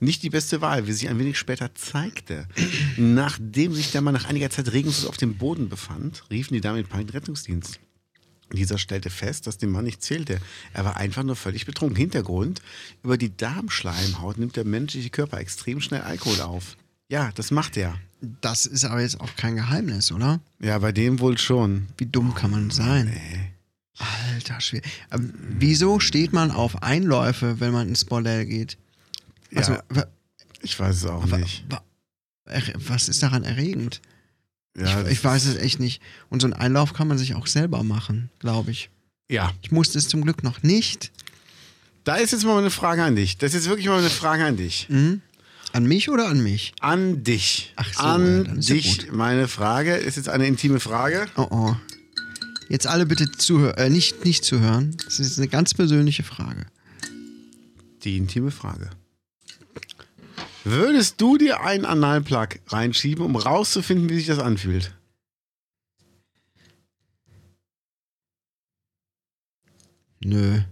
[0.00, 2.48] Nicht die beste Wahl, wie sich ein wenig später zeigte.
[2.96, 6.84] Nachdem sich der Mann nach einiger Zeit regungslos auf dem Boden befand, riefen die Damen
[6.84, 7.78] den Rettungsdienst.
[8.52, 10.38] Dieser stellte fest, dass dem Mann nicht zählte.
[10.72, 11.96] Er war einfach nur völlig betrunken.
[11.96, 12.62] Hintergrund,
[13.02, 16.76] über die Darmschleimhaut nimmt der menschliche Körper extrem schnell Alkohol auf.
[17.08, 17.98] Ja, das macht er.
[18.40, 20.40] Das ist aber jetzt auch kein Geheimnis, oder?
[20.60, 21.88] Ja, bei dem wohl schon.
[21.98, 23.12] Wie dumm kann man sein?
[24.34, 24.88] Alter Schwede.
[25.10, 25.24] Aber
[25.58, 28.78] wieso steht man auf Einläufe, wenn man ins Bordell geht?
[29.54, 30.06] Also, ja,
[30.62, 31.64] ich weiß es auch nicht.
[31.68, 31.82] wa-
[32.74, 34.00] was ist daran erregend?
[34.76, 36.00] Ja, ich, ich weiß es echt nicht.
[36.30, 38.90] Und so einen Einlauf kann man sich auch selber machen, glaube ich.
[39.30, 41.10] Ja, Ich musste es zum Glück noch nicht.
[42.04, 43.38] da ist jetzt mal eine Frage an dich.
[43.38, 44.86] Das ist wirklich mal eine Frage an dich.
[44.88, 45.20] Mhm.
[45.72, 46.74] An mich oder an mich?
[46.80, 47.72] An dich.
[47.76, 48.98] Ach so, ja, an ja dich.
[49.06, 49.12] gut.
[49.14, 51.26] Meine Frage ist jetzt eine intime Frage.
[51.36, 51.76] Oh oh.
[52.68, 54.96] Jetzt alle bitte zuhören, äh, nicht, nicht zuhören.
[55.04, 56.66] Das ist eine ganz persönliche Frage.
[58.04, 58.90] Die intime Frage.
[60.64, 64.96] Würdest du dir einen Analplug reinschieben, um rauszufinden, wie sich das anfühlt?
[70.24, 70.62] Nö.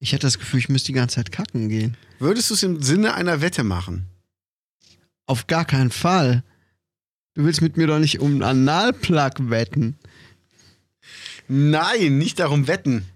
[0.00, 1.96] Ich hätte das Gefühl, ich müsste die ganze Zeit kacken gehen.
[2.18, 4.06] Würdest du es im Sinne einer Wette machen?
[5.26, 6.42] Auf gar keinen Fall.
[7.34, 9.98] Du willst mit mir doch nicht um einen Analplug wetten.
[11.46, 13.06] Nein, nicht darum wetten.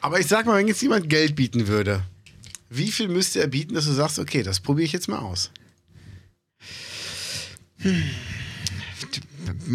[0.00, 2.04] Aber ich sag mal, wenn jetzt jemand Geld bieten würde,
[2.76, 5.50] wie viel müsste er bieten, dass du sagst, okay, das probiere ich jetzt mal aus?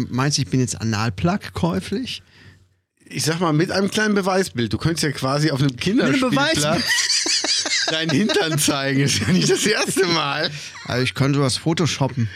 [0.08, 2.22] Meinst du, ich bin jetzt Analplug käuflich?
[3.06, 4.72] Ich sag mal, mit einem kleinen Beweisbild.
[4.72, 6.62] Du könntest ja quasi auf einem Kinderspielplatz
[7.90, 9.00] deinen Hintern zeigen.
[9.00, 10.50] Ist ja nicht das erste Mal.
[10.84, 12.28] Also ich könnte was photoshoppen.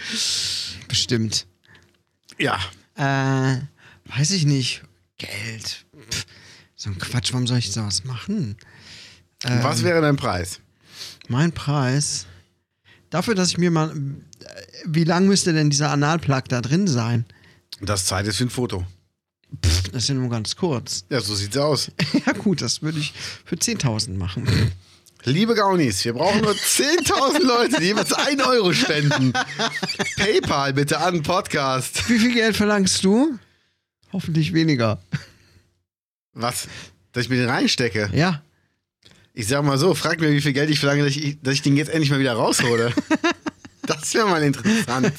[0.88, 1.46] Bestimmt.
[2.38, 2.58] Ja.
[2.96, 3.60] Äh,
[4.16, 4.82] weiß ich nicht.
[5.18, 5.86] Geld.
[6.10, 6.26] Pff,
[6.74, 8.56] so ein Quatsch, warum soll ich sowas machen?
[9.44, 10.60] Ähm, Was wäre dein Preis?
[11.28, 12.26] Mein Preis.
[13.10, 13.94] Dafür, dass ich mir mal.
[14.86, 17.24] Wie lang müsste denn dieser Analplug da drin sein?
[17.80, 18.84] Das Zeit ist für ein Foto.
[19.64, 21.04] Pff, das ist ja nur ganz kurz.
[21.10, 21.90] Ja, so sieht's aus.
[22.26, 23.12] ja, gut, das würde ich
[23.44, 24.48] für 10.000 machen.
[25.24, 29.32] Liebe Gaunis, wir brauchen nur 10.000 Leute, die jeweils 1 Euro spenden.
[30.16, 32.08] PayPal bitte an Podcast.
[32.10, 33.38] Wie viel Geld verlangst du?
[34.12, 35.00] Hoffentlich weniger.
[36.34, 36.68] Was?
[37.12, 38.10] Dass ich mir den reinstecke?
[38.12, 38.42] Ja.
[39.36, 41.62] Ich sag mal so, frag mir, wie viel Geld ich verlange, dass ich, dass ich
[41.62, 42.92] den jetzt endlich mal wieder raushole.
[43.82, 45.12] das wäre mal interessant.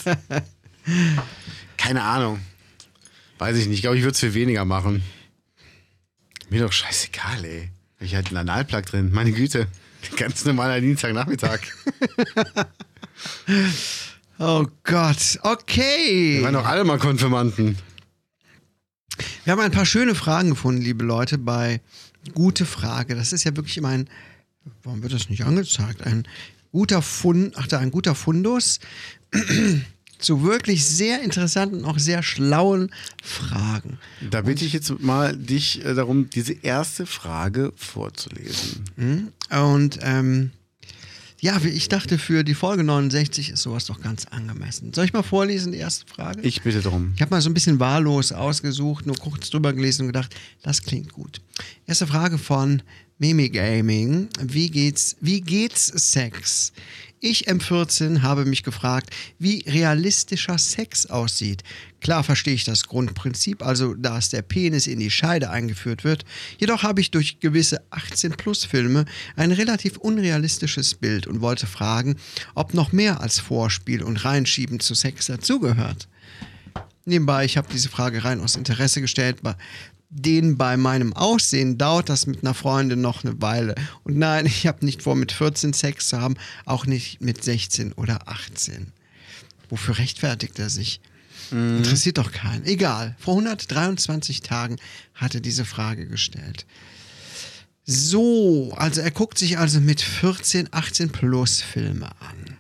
[1.76, 2.40] Keine Ahnung.
[3.38, 3.76] Weiß ich nicht.
[3.76, 5.04] Ich glaube, ich würde es für weniger machen.
[6.50, 7.70] Mir doch scheißegal, ey.
[8.00, 9.12] Ich hatte einen Analplug drin.
[9.12, 9.68] Meine Güte.
[10.16, 11.60] Ganz normaler Dienstagnachmittag.
[14.38, 15.40] Oh Gott.
[15.44, 16.40] Okay.
[16.40, 17.78] Wir waren doch alle mal Konfirmanden.
[19.46, 21.80] Wir haben ein paar schöne Fragen gefunden, liebe Leute, bei
[22.34, 23.16] Gute Frage.
[23.16, 24.10] Das ist ja wirklich immer ein,
[24.84, 26.02] warum wird das nicht angezeigt?
[26.02, 26.28] Ein
[26.72, 28.80] guter Fund, ach da, ein guter Fundus
[30.20, 32.92] zu wirklich sehr interessanten, auch sehr schlauen
[33.24, 33.98] Fragen.
[34.30, 38.86] Da bitte ich jetzt mal dich äh, darum, diese erste Frage vorzulesen.
[39.50, 40.52] Und ähm,
[41.46, 44.92] ja, wie ich dachte, für die Folge 69 ist sowas doch ganz angemessen.
[44.96, 46.42] Soll ich mal vorlesen, die erste Frage?
[46.42, 47.14] Ich bitte darum.
[47.16, 50.34] Ich habe mal so ein bisschen wahllos ausgesucht, nur kurz drüber gelesen und gedacht,
[50.64, 51.42] das klingt gut.
[51.86, 52.82] Erste Frage von
[53.20, 54.28] Mimi Gaming.
[54.42, 56.74] Wie geht's, wie geht's Sex?
[57.22, 59.10] Ich M14 habe mich gefragt,
[59.40, 61.64] wie realistischer Sex aussieht.
[62.02, 66.26] Klar verstehe ich das Grundprinzip, also dass der Penis in die Scheide eingeführt wird.
[66.60, 69.06] Jedoch habe ich durch gewisse 18-Plus-Filme
[69.38, 72.18] ein relativ unrealistisches Bild und wollte fragen,
[72.54, 76.10] ob noch mehr als Vorspiel und Reinschieben zu Sex dazugehört.
[77.06, 79.38] Nebenbei, ich habe diese Frage rein aus Interesse gestellt,
[80.16, 83.76] denen bei meinem Aussehen dauert das mit einer Freundin noch eine Weile.
[84.04, 86.36] Und nein, ich habe nicht vor, mit 14 Sex zu haben,
[86.66, 88.94] auch nicht mit 16 oder 18.
[89.70, 91.02] Wofür rechtfertigt er sich?
[91.52, 92.66] Interessiert doch keinen.
[92.66, 94.78] Egal, vor 123 Tagen
[95.14, 96.66] hat er diese Frage gestellt.
[97.86, 102.58] So, also er guckt sich also mit 14, 18 plus Filme an.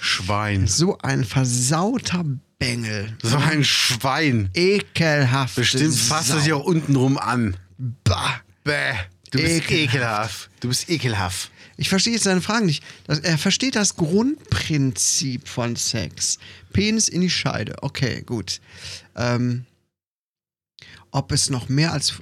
[0.00, 0.66] Schwein.
[0.66, 2.24] So ein versauter
[2.62, 3.16] Bengel.
[3.22, 4.50] So ein Schwein.
[4.54, 5.56] Ekelhaft.
[5.56, 7.56] Bestimmt fasst er sich auch untenrum an.
[8.04, 8.40] Bah.
[8.64, 8.94] Bäh.
[9.30, 9.70] Du bist Ekelhaft.
[9.72, 10.50] ekelhaft.
[10.60, 11.50] Du bist ekelhaft.
[11.78, 12.84] Ich verstehe jetzt seine Fragen nicht.
[13.06, 16.38] Das, er versteht das Grundprinzip von Sex.
[16.72, 17.76] Penis in die Scheide.
[17.82, 18.60] Okay, gut.
[19.16, 19.64] Ähm,
[21.10, 22.14] ob es noch mehr als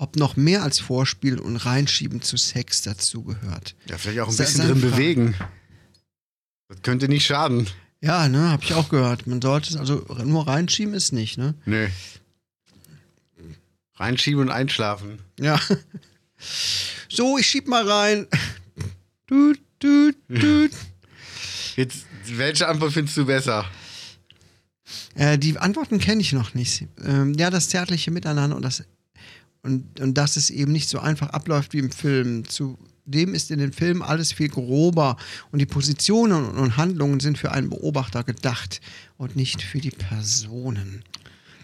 [0.00, 3.74] ob noch mehr als Vorspiel und Reinschieben zu Sex dazugehört.
[3.88, 4.90] Ja, vielleicht auch ein Se- bisschen drin Frage.
[4.92, 5.34] bewegen.
[6.68, 7.66] Das könnte nicht schaden.
[8.00, 9.26] Ja, ne, habe ich auch gehört.
[9.26, 11.54] Man sollte es also nur reinschieben ist nicht, ne?
[11.64, 11.88] Nö.
[13.96, 15.18] Reinschieben und einschlafen.
[15.38, 15.60] Ja.
[17.08, 18.26] So, ich schieb mal rein.
[19.26, 20.70] Tut, tut, tut.
[21.74, 23.64] Jetzt, welche Antwort findest du besser?
[25.14, 26.86] Äh, die Antworten kenne ich noch nicht.
[27.04, 28.84] Ähm, ja, das zärtliche Miteinander und das
[29.62, 32.44] und, und dass es eben nicht so einfach abläuft wie im Film.
[33.08, 35.16] Zudem ist in den Filmen alles viel grober
[35.50, 38.82] und die Positionen und, Handlungen sind für einen Beobachter gedacht
[39.16, 41.02] und nicht für die Personen.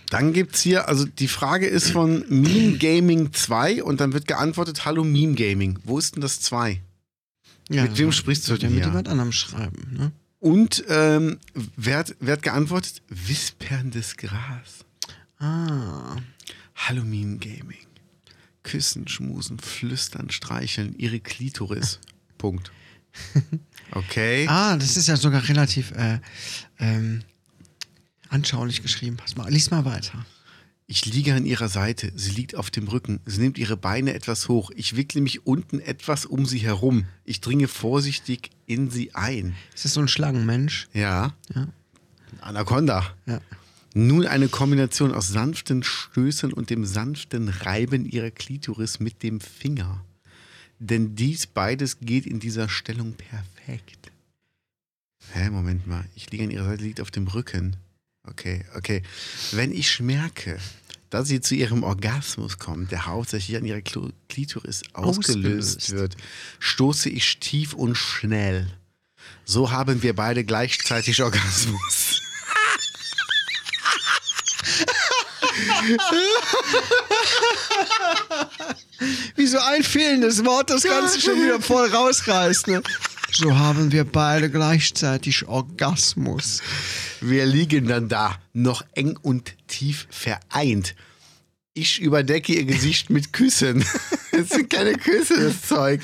[0.08, 4.86] Dann gibt's hier, also die Frage ist von Meme Gaming 2 und dann wird geantwortet,
[4.86, 5.78] hallo Meme Gaming.
[5.84, 6.80] Wo ist denn das 2?
[7.68, 9.86] Ja, Mit wem sprichst du denn mit jemand anderem schreiben.
[9.92, 10.12] Ne?
[10.40, 11.40] Und ähm,
[11.76, 13.02] wer, hat, wer hat geantwortet?
[13.08, 14.86] Wisperndes Gras.
[15.38, 16.16] Ah,
[16.74, 17.84] Hallo Meme Gaming.
[18.64, 22.00] Küssen, schmusen, flüstern, streicheln, ihre Klitoris.
[22.38, 22.72] Punkt.
[23.92, 24.46] Okay.
[24.48, 26.18] ah, das ist ja sogar relativ äh,
[26.80, 27.22] ähm,
[28.28, 29.16] anschaulich geschrieben.
[29.16, 30.26] Pass mal, lies mal weiter.
[30.86, 32.12] Ich liege an ihrer Seite.
[32.14, 33.20] Sie liegt auf dem Rücken.
[33.24, 34.70] Sie nimmt ihre Beine etwas hoch.
[34.74, 37.06] Ich wickle mich unten etwas um sie herum.
[37.24, 39.54] Ich dringe vorsichtig in sie ein.
[39.74, 40.88] Ist das so ein Schlangenmensch?
[40.92, 41.34] Ja.
[41.54, 41.68] Ja.
[42.40, 43.14] Anaconda.
[43.26, 43.40] Ja.
[43.96, 50.04] Nun eine Kombination aus sanften Stößen und dem sanften Reiben ihrer Klitoris mit dem Finger.
[50.80, 54.10] Denn dies beides geht in dieser Stellung perfekt.
[55.32, 56.04] Hä, Moment mal.
[56.16, 57.76] Ich liege an ihrer Seite, liegt auf dem Rücken.
[58.24, 59.02] Okay, okay.
[59.52, 60.58] Wenn ich merke,
[61.10, 65.92] dass sie zu ihrem Orgasmus kommt, der hauptsächlich an ihrer Klitoris ausgelöst, Ausgelöst.
[65.92, 66.16] wird,
[66.58, 68.66] stoße ich tief und schnell.
[69.44, 72.23] So haben wir beide gleichzeitig Orgasmus.
[79.36, 82.68] Wie so ein fehlendes Wort das Ganze schon wieder voll rausreißt.
[82.68, 82.82] Ne?
[83.32, 86.62] So haben wir beide gleichzeitig Orgasmus.
[87.20, 90.94] Wir liegen dann da, noch eng und tief vereint.
[91.76, 93.84] Ich überdecke ihr Gesicht mit Küssen.
[94.36, 96.00] Es sind keine Küsse, das Zeug.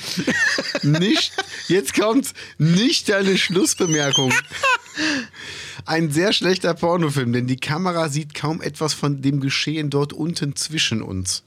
[0.85, 1.33] Nicht,
[1.67, 4.33] jetzt kommt's, nicht deine Schlussbemerkung.
[5.87, 10.57] Ein sehr schlechter Pornofilm, denn die Kamera sieht kaum etwas von dem Geschehen dort unten
[10.57, 11.43] zwischen uns.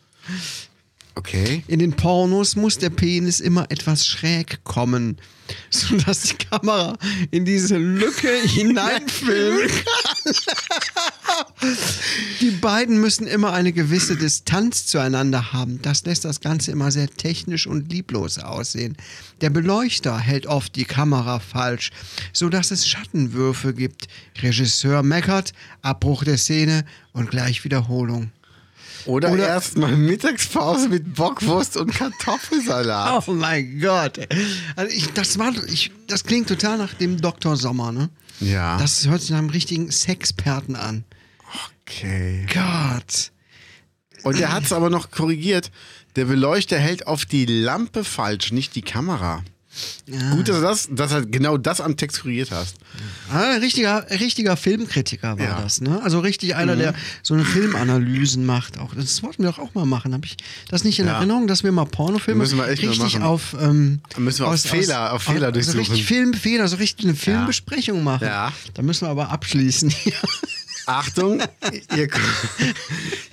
[1.15, 1.63] Okay.
[1.67, 5.17] In den Pornos muss der Penis immer etwas schräg kommen,
[5.69, 6.97] sodass die Kamera
[7.31, 10.33] in diese Lücke hineinfilmen kann.
[12.41, 15.81] Die beiden müssen immer eine gewisse Distanz zueinander haben.
[15.81, 18.97] Das lässt das Ganze immer sehr technisch und lieblos aussehen.
[19.41, 21.91] Der Beleuchter hält oft die Kamera falsch,
[22.31, 24.07] sodass es Schattenwürfe gibt.
[24.41, 28.31] Regisseur meckert, Abbruch der Szene und gleich Wiederholung.
[29.05, 33.23] Oder, Oder- erstmal Mittagspause mit Bockwurst und Kartoffelsalat.
[33.27, 34.19] Oh mein Gott.
[34.75, 37.55] Also ich, das, war, ich, das klingt total nach dem Dr.
[37.55, 38.09] Sommer, ne?
[38.39, 38.77] Ja.
[38.77, 41.03] Das hört sich nach einem richtigen Sexperten an.
[41.81, 42.45] okay.
[42.53, 43.31] Gott.
[44.23, 45.69] Und er hat es aber noch korrigiert.
[46.15, 49.43] Der Beleuchter hält auf die Lampe falsch, nicht die Kamera.
[50.31, 52.75] Gut, dass du das, dass du genau das am Text korrigiert hast.
[53.31, 55.57] Ah, richtiger, richtiger Filmkritiker war Ja.
[55.57, 55.63] Mhm.
[55.63, 55.99] das, ne?
[56.03, 56.93] Also richtig einer, der
[57.23, 58.77] so eine Filmanalysen macht.
[58.77, 60.13] Auch das wollten wir doch auch mal machen.
[60.13, 60.37] Habe ich
[60.69, 61.13] das nicht in Ja.
[61.13, 64.61] Erinnerung, dass wir mal Pornofilme Müssen wir echt richtig auf ähm, Da müssen wir auf
[64.61, 65.79] Fehler- auf Fehler so durchsuchen.
[65.79, 68.25] richtig Filmfehler, so richtig eine Filmbesprechung machen.
[68.25, 68.51] Ja.
[68.75, 69.93] Da müssen wir aber abschließen.
[70.85, 71.41] Achtung,
[71.93, 72.09] hier,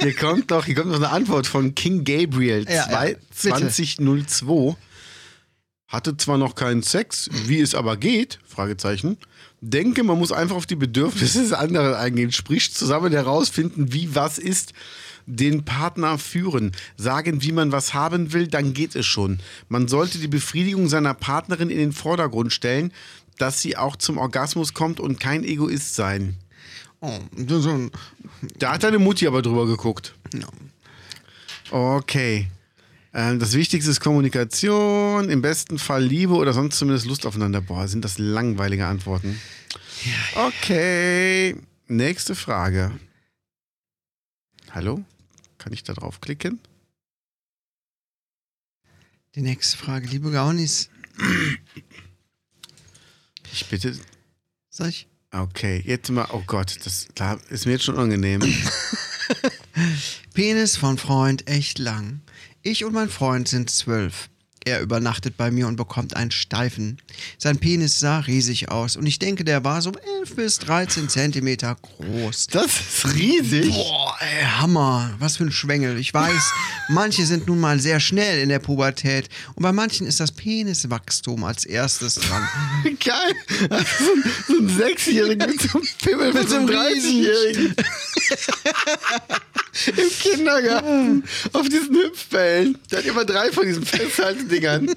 [0.01, 3.21] hier kommt noch, hier kommt noch eine Antwort von King Gabriel Ja, ja, 2 bitte.
[3.35, 4.77] 2002.
[5.91, 9.19] Hatte zwar noch keinen Sex, wie es aber geht, Fragezeichen.
[9.61, 14.39] Denke, man muss einfach auf die Bedürfnisse des anderen eingehen, sprich zusammen herausfinden, wie was
[14.39, 14.73] ist,
[15.27, 19.41] den Partner führen, sagen, wie man was haben will, dann geht es schon.
[19.69, 22.93] Man sollte die Befriedigung seiner Partnerin in den Vordergrund stellen,
[23.37, 26.37] dass sie auch zum Orgasmus kommt und kein Egoist sein.
[27.01, 27.19] oh,
[28.59, 30.15] Da hat deine Mutti aber drüber geguckt.
[30.35, 30.47] ja.
[31.71, 32.49] Okay.
[33.13, 37.61] Ähm, das Wichtigste ist Kommunikation, im besten Fall Liebe oder sonst zumindest Lust aufeinander.
[37.61, 39.41] Boah, sind das langweilige Antworten.
[40.35, 41.57] Okay.
[41.89, 42.93] Nächste Frage.
[44.71, 45.05] Hallo?
[45.59, 46.61] Kann ich da draufklicken?
[49.35, 50.89] Die nächste Frage, liebe Gaunis.
[53.53, 53.99] Ich bitte.
[54.71, 55.09] Sag ich.
[55.33, 56.29] Okay, jetzt mal.
[56.33, 58.41] Oh Gott, das da ist mir jetzt schon unangenehm.
[60.35, 62.21] Penis von Freund echt lang.
[62.63, 64.29] Ich und mein Freund sind zwölf.
[64.65, 66.99] Er übernachtet bei mir und bekommt einen Steifen.
[67.39, 69.91] Sein Penis sah riesig aus und ich denke, der war so
[70.21, 72.49] 11 bis 13 Zentimeter groß.
[72.49, 73.71] Das ist riesig.
[73.71, 75.15] Boah, ey, Hammer.
[75.19, 75.99] Was für ein Schwengel.
[75.99, 76.53] Ich weiß,
[76.89, 81.43] manche sind nun mal sehr schnell in der Pubertät und bei manchen ist das Peniswachstum
[81.45, 82.47] als erstes dran.
[82.85, 83.35] Geil.
[83.71, 83.87] Also
[84.47, 87.75] so, ein, Sechsjähriger mit so einem Pimmel mit so einem so einem 30-Jährigen.
[89.87, 91.25] Im Kindergarten.
[91.53, 92.79] Auf diesen Hüpfbällen.
[92.91, 93.85] Der hat immer drei von diesen
[94.51, 94.95] Festhaltedingern.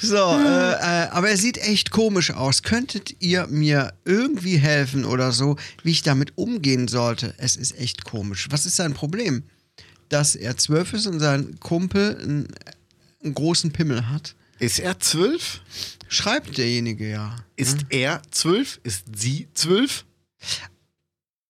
[0.00, 2.62] So, äh, äh, aber er sieht echt komisch aus.
[2.62, 7.34] Könntet ihr mir irgendwie helfen oder so, wie ich damit umgehen sollte?
[7.38, 8.48] Es ist echt komisch.
[8.50, 9.44] Was ist sein Problem?
[10.08, 12.48] Dass er zwölf ist und sein Kumpel einen,
[13.22, 14.34] einen großen Pimmel hat?
[14.58, 15.60] Ist er zwölf?
[16.08, 17.36] Schreibt derjenige ja.
[17.56, 18.80] Ist er zwölf?
[18.82, 20.04] Ist sie zwölf?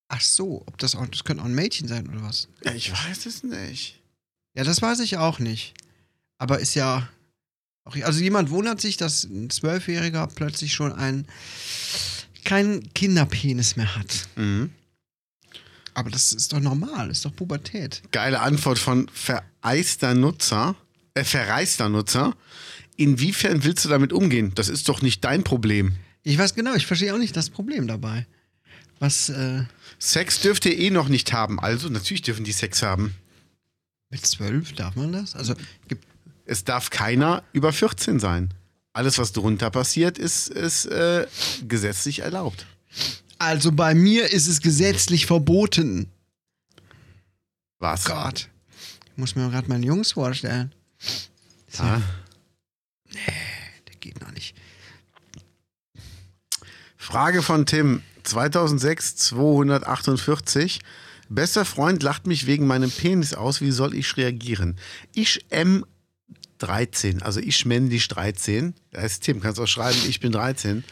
[0.09, 2.49] Ach so, ob das auch, das könnte auch ein Mädchen sein oder was?
[2.65, 4.03] Ja, ich weiß es nicht.
[4.55, 5.73] Ja, das weiß ich auch nicht.
[6.43, 7.09] Aber ist ja.
[7.85, 11.29] Auch, also jemand wundert sich, dass ein Zwölfjähriger plötzlich schon einen
[12.45, 14.29] keinen Kinderpenis mehr hat.
[14.35, 14.71] Mhm.
[15.95, 18.03] Aber das ist doch normal, ist doch Pubertät.
[18.11, 20.75] Geile Antwort von vereister Nutzer.
[21.15, 22.35] Äh, verreister Nutzer.
[22.97, 24.51] Inwiefern willst du damit umgehen?
[24.57, 25.95] Das ist doch nicht dein Problem.
[26.25, 28.27] Ich weiß genau, ich verstehe auch nicht das Problem dabei.
[28.99, 29.63] Was, äh,
[30.01, 31.61] Sex dürft ihr eh noch nicht haben.
[31.61, 33.15] Also, natürlich dürfen die Sex haben.
[34.11, 35.37] mit zwölf darf man das?
[35.37, 35.55] Also,
[35.87, 36.05] gibt,
[36.53, 38.53] Es darf keiner über 14 sein.
[38.93, 41.27] Alles, was drunter passiert, ist, ist äh,
[41.67, 42.67] gesetzlich erlaubt.
[43.39, 46.13] also bei mir ist es gesetzlich verboten.
[47.79, 48.05] Was?
[48.05, 48.51] Gott.
[49.07, 50.75] Ich muss mir gerade meinen Jungs vorstellen.
[51.79, 52.03] Ah.
[53.15, 54.55] Der geht noch nicht.
[56.99, 58.03] Frage von Tim.
[58.25, 60.81] 2006 248.
[61.31, 63.63] Bester Freund lacht mich wegen meinem Penis aus.
[63.63, 64.77] Wie soll ich reagieren?
[65.15, 65.87] Ich M
[66.63, 68.75] 13, also ich männlich 13.
[68.91, 70.85] Da ist Tim, kannst auch schreiben, ich bin 13.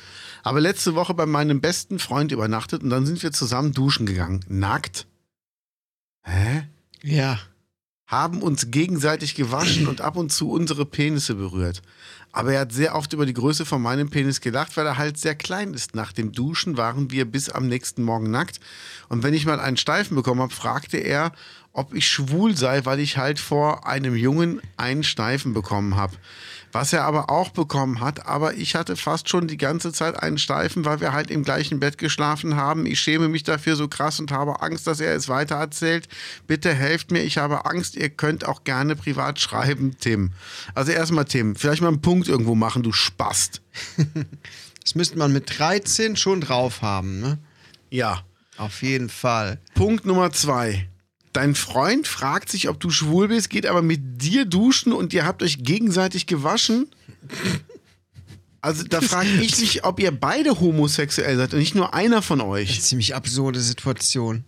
[0.43, 4.45] Aber letzte Woche bei meinem besten Freund übernachtet und dann sind wir zusammen duschen gegangen.
[4.49, 5.07] Nackt.
[6.23, 6.65] Hä?
[7.03, 7.39] Ja.
[8.07, 11.81] haben uns gegenseitig gewaschen und ab und zu unsere Penisse berührt.
[12.33, 15.19] Aber er hat sehr oft über die Größe von meinem Penis gelacht, weil er halt
[15.19, 15.95] sehr klein ist.
[15.95, 18.61] Nach dem Duschen waren wir bis am nächsten Morgen nackt.
[19.09, 21.33] Und wenn ich mal einen Steifen bekommen habe, fragte er,
[21.73, 26.15] ob ich schwul sei, weil ich halt vor einem Jungen einen Steifen bekommen habe.
[26.73, 30.39] Was er aber auch bekommen hat, aber ich hatte fast schon die ganze Zeit einen
[30.39, 32.87] Steifen, weil wir halt im gleichen Bett geschlafen haben.
[32.87, 36.07] Ich schäme mich dafür so krass und habe Angst, dass er es weitererzählt.
[36.47, 37.97] Bitte helft mir, ich habe Angst.
[37.97, 40.33] Ihr könnt auch gerne privat schreiben, Tim.
[40.75, 43.63] Also erstmal Tim, vielleicht mal einen Punkt irgendwo machen, du Spast.
[44.83, 47.39] Das müsste man mit 13 schon drauf haben, ne?
[47.91, 48.25] Ja.
[48.57, 49.61] Auf jeden Fall.
[49.75, 50.89] Punkt Nummer zwei.
[51.33, 55.25] Dein Freund fragt sich, ob du schwul bist, geht aber mit dir duschen und ihr
[55.25, 56.89] habt euch gegenseitig gewaschen.
[58.61, 62.41] Also da frage ich mich, ob ihr beide homosexuell seid und nicht nur einer von
[62.41, 62.83] euch.
[62.83, 64.45] Ziemlich absurde Situation.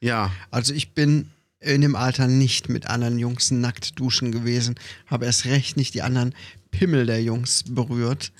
[0.00, 0.32] Ja.
[0.50, 4.74] Also ich bin in dem Alter nicht mit anderen Jungs nackt duschen gewesen,
[5.06, 6.34] habe erst recht nicht die anderen
[6.70, 8.32] Pimmel der Jungs berührt.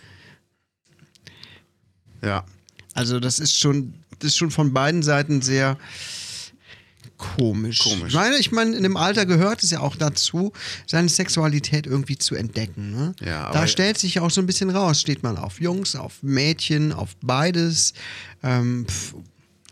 [2.22, 2.45] Ja.
[2.93, 5.78] Also das ist schon, das ist schon von beiden Seiten sehr
[7.36, 7.78] komisch.
[7.80, 8.08] Komisch.
[8.08, 10.52] Ich meine, ich meine, in dem Alter gehört es ja auch dazu,
[10.86, 12.90] seine Sexualität irgendwie zu entdecken.
[12.92, 13.14] Ne?
[13.24, 15.00] Ja, da stellt sich ja auch so ein bisschen raus.
[15.00, 17.94] Steht man auf Jungs, auf Mädchen, auf beides.
[18.42, 19.14] Ähm, pf,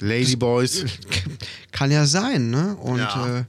[0.00, 0.84] Ladyboys.
[1.72, 2.74] kann ja sein, ne?
[2.76, 3.38] Und Ja.
[3.40, 3.44] äh,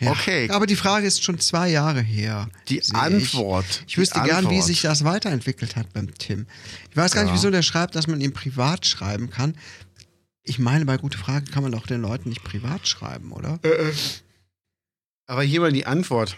[0.00, 0.10] ja.
[0.10, 0.50] Okay.
[0.50, 2.48] Aber die Frage ist schon zwei Jahre her.
[2.68, 3.64] Die Antwort.
[3.86, 4.64] Ich, ich wüsste gern, wie Antwort.
[4.64, 6.46] sich das weiterentwickelt hat beim Tim.
[6.90, 7.36] Ich weiß gar nicht, Ja.
[7.36, 9.54] wieso der schreibt, dass man ihm privat schreiben kann.
[10.44, 13.58] Ich meine, bei Gute Frage kann man doch den Leuten nicht privat schreiben, oder?
[15.26, 16.36] Aber hier mal die Antwort.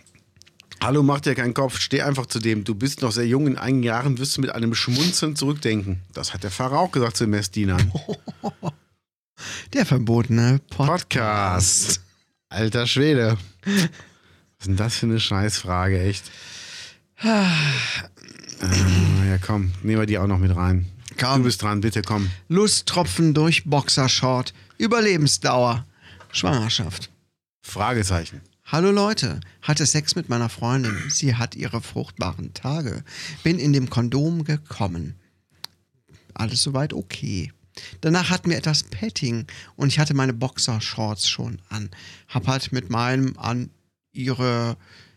[0.81, 2.63] Hallo, mach dir keinen Kopf, steh einfach zu dem.
[2.63, 6.03] Du bist noch sehr jung, in einigen Jahren wirst du mit einem Schmunzeln zurückdenken.
[6.15, 7.93] Das hat der Pfarrer auch gesagt zu den Messdienern.
[9.75, 11.99] Der verbotene Podcast.
[11.99, 12.01] Podcast.
[12.49, 13.37] Alter Schwede.
[13.65, 13.75] Was
[14.61, 16.31] ist denn das für eine Scheißfrage, echt?
[17.23, 17.27] äh,
[19.29, 20.87] ja, komm, nehmen wir die auch noch mit rein.
[21.19, 21.39] Komm.
[21.39, 22.31] Du bist dran, bitte komm.
[22.49, 24.53] Lusttropfen durch Boxershort.
[24.79, 25.87] Überlebensdauer.
[26.31, 27.11] Schwangerschaft.
[27.63, 28.41] Fragezeichen.
[28.67, 30.97] Hallo Leute, hatte Sex mit meiner Freundin.
[31.09, 33.05] Sie hat ihre fruchtbaren Tage.
[33.45, 35.15] Bin in dem Kondom gekommen.
[36.35, 37.53] Alles soweit okay.
[38.01, 39.47] Danach hatten wir etwas Petting
[39.77, 41.91] und ich hatte meine Boxershorts schon an.
[42.29, 43.71] Hab halt mit meinem an
[44.13, 44.77] ihre,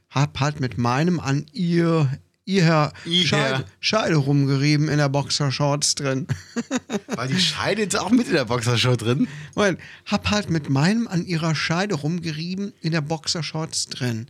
[0.09, 2.19] hab halt mit meinem an ihr,
[2.49, 2.91] ihr.
[3.25, 6.27] Scheide, Scheide rumgerieben in der Boxershorts drin.
[7.07, 9.27] War die Scheide jetzt auch mit in der Boxershow drin?
[9.55, 14.27] Moment, hab halt mit meinem an ihrer Scheide rumgerieben in der Boxershorts drin.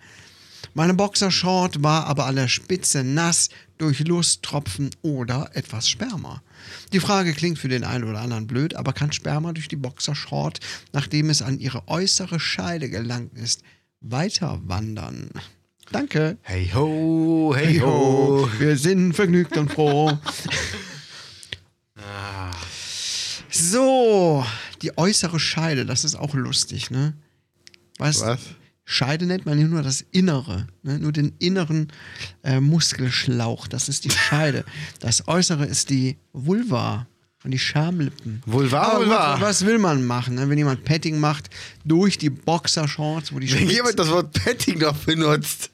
[0.73, 6.43] Meine Boxershort war aber an der Spitze nass durch Lusttropfen oder etwas Sperma.
[6.91, 10.59] Die Frage klingt für den einen oder anderen blöd, aber kann Sperma durch die Boxershort,
[10.91, 13.63] nachdem es an ihre äußere Scheide gelangt ist,
[14.01, 15.31] weiter wandern?
[15.91, 16.37] Danke.
[16.43, 18.47] Hey ho, hey ho.
[18.59, 20.17] Wir sind vergnügt und froh.
[21.95, 22.51] Ah.
[23.49, 24.45] So,
[24.81, 27.13] die äußere Scheide, das ist auch lustig, ne?
[27.97, 28.39] Weißt, Was?
[28.85, 30.97] Scheide nennt man ja nur das Innere, ne?
[30.99, 31.91] nur den inneren
[32.43, 34.63] äh, Muskelschlauch, das ist die Scheide.
[34.99, 37.05] Das Äußere ist die Vulva
[37.43, 38.41] und die Schamlippen.
[38.47, 39.33] Vulva, Aber Vulva.
[39.33, 40.49] Was, was will man machen, ne?
[40.49, 41.49] wenn jemand Petting macht
[41.85, 45.69] durch die Boxershorts, wo die Wenn Spitze- jemand das Wort Petting noch benutzt.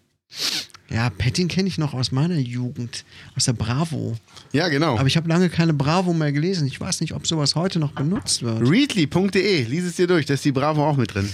[0.90, 3.06] Ja, Petting kenne ich noch aus meiner Jugend,
[3.36, 4.16] aus der Bravo.
[4.54, 4.98] Ja, genau.
[4.98, 6.68] Aber ich habe lange keine Bravo mehr gelesen.
[6.68, 8.62] Ich weiß nicht, ob sowas heute noch benutzt wird.
[8.62, 11.30] Readly.de, lies es dir durch, da ist die Bravo auch mit drin.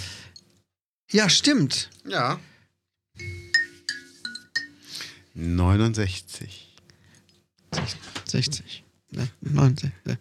[1.12, 1.90] Ja, stimmt.
[2.08, 2.40] Ja.
[5.34, 6.70] 69.
[8.26, 8.84] 60.
[9.12, 9.28] Ne?
[9.42, 9.92] 90.
[10.06, 10.18] Ne?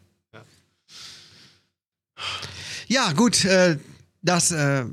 [2.89, 3.45] Ja, gut.
[3.45, 3.79] Äh,
[4.23, 4.85] das, äh,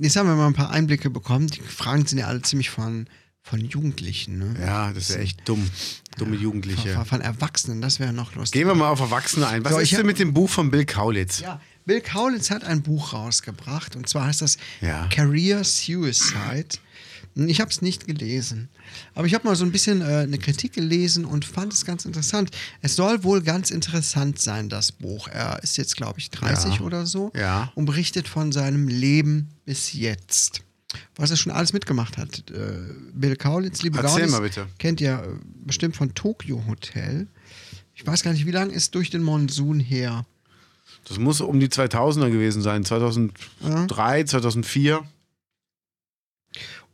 [0.00, 1.46] jetzt haben wir mal ein paar Einblicke bekommen.
[1.46, 3.06] Die Fragen sind ja alle ziemlich von,
[3.48, 4.38] von Jugendlichen.
[4.38, 4.54] Ne?
[4.60, 5.70] Ja, das ist ja echt dumm.
[6.18, 6.94] Dumme Jugendliche.
[6.94, 8.58] Von, von Erwachsenen, das wäre noch lustig.
[8.60, 9.64] Gehen wir mal auf Erwachsene ein.
[9.64, 11.40] Was So, ich ist denn mit dem Buch von Bill Kaulitz?
[11.40, 15.06] Ja, Bill Kaulitz hat ein Buch rausgebracht und zwar heißt das Ja.
[15.08, 16.78] Career Suicide.
[17.36, 18.70] Ich habe es nicht gelesen,
[19.14, 22.06] aber ich habe mal so ein bisschen äh, eine Kritik gelesen und fand es ganz
[22.06, 22.50] interessant.
[22.80, 25.28] Es soll wohl ganz interessant sein, das Buch.
[25.28, 26.80] Er ist jetzt, glaube ich, 30 Ja.
[26.80, 27.70] oder so Ja.
[27.74, 30.62] und berichtet von seinem Leben bis jetzt.
[31.16, 32.48] Was er schon alles mitgemacht hat.
[32.50, 37.26] Äh, Bill Kaulitz, liebe Erzähl Gaunis, kennt ihr äh, bestimmt von Tokyo Hotel.
[37.94, 40.26] Ich weiß gar nicht, wie lange ist durch den Monsun her?
[41.08, 42.84] Das muss um die 2000er gewesen sein.
[42.84, 45.02] 2003, 2004.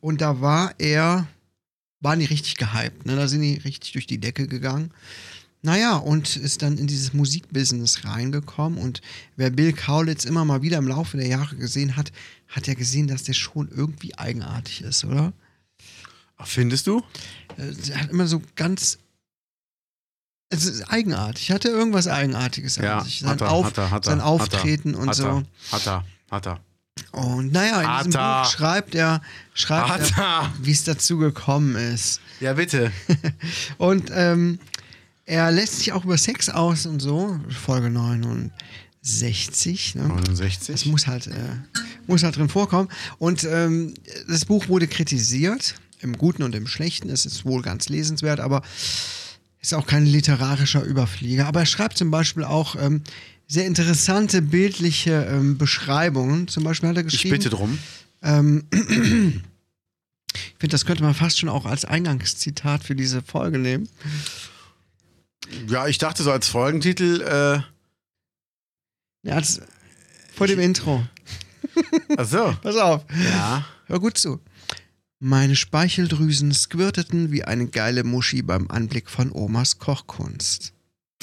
[0.00, 1.26] Und da war er,
[2.00, 3.16] waren die richtig gehypt, ne?
[3.16, 4.92] Da sind die richtig durch die Decke gegangen.
[5.64, 8.78] Naja, und ist dann in dieses Musikbusiness reingekommen.
[8.78, 9.00] Und
[9.36, 12.10] wer Bill Kaulitz immer mal wieder im Laufe der Jahre gesehen hat,
[12.48, 15.32] hat ja gesehen, dass der schon irgendwie eigenartig ist, oder?
[16.44, 17.02] Findest du?
[17.56, 18.98] Äh, Er hat immer so ganz.
[20.50, 21.52] Es ist eigenartig.
[21.52, 23.20] Hat er irgendwas Eigenartiges an Ja, sich?
[23.20, 25.44] Sein, hat er, Auf, hat er, hat er, sein Auftreten und so.
[25.70, 26.60] Hat er, hat er.
[27.12, 28.20] Und naja, in diesem.
[28.20, 29.22] Buch schreibt er,
[29.54, 30.52] schreibt er.
[30.60, 32.20] wie es dazu gekommen ist.
[32.40, 32.92] Ja, bitte.
[33.78, 34.58] Und ähm,
[35.24, 37.38] er lässt sich auch über Sex aus und so.
[37.48, 39.94] Folge 69.
[39.94, 40.08] Ne?
[40.08, 40.74] 69.
[40.74, 41.32] Das muss halt, äh,
[42.06, 42.88] muss halt drin vorkommen.
[43.18, 43.94] Und ähm,
[44.28, 47.08] das Buch wurde kritisiert, im Guten und im Schlechten.
[47.08, 48.62] Es ist wohl ganz lesenswert, aber
[49.60, 51.46] ist auch kein literarischer Überflieger.
[51.46, 53.02] Aber er schreibt zum Beispiel auch ähm,
[53.46, 56.48] sehr interessante bildliche ähm, Beschreibungen.
[56.48, 57.36] Zum Beispiel hat er Ich geschrieben.
[57.36, 57.78] bitte drum.
[58.22, 58.80] Ähm, ich
[60.58, 63.88] finde, das könnte man fast schon auch als Eingangszitat für diese Folge nehmen.
[65.68, 67.60] Ja, ich dachte so als Folgentitel, äh,
[69.28, 69.60] Ja, als,
[70.34, 71.06] vor dem Intro.
[72.16, 72.56] ach so.
[72.62, 73.04] Pass auf.
[73.30, 73.66] Ja.
[73.86, 74.40] Hör gut zu.
[75.18, 80.72] Meine Speicheldrüsen squirteten wie eine geile Muschi beim Anblick von Omas Kochkunst.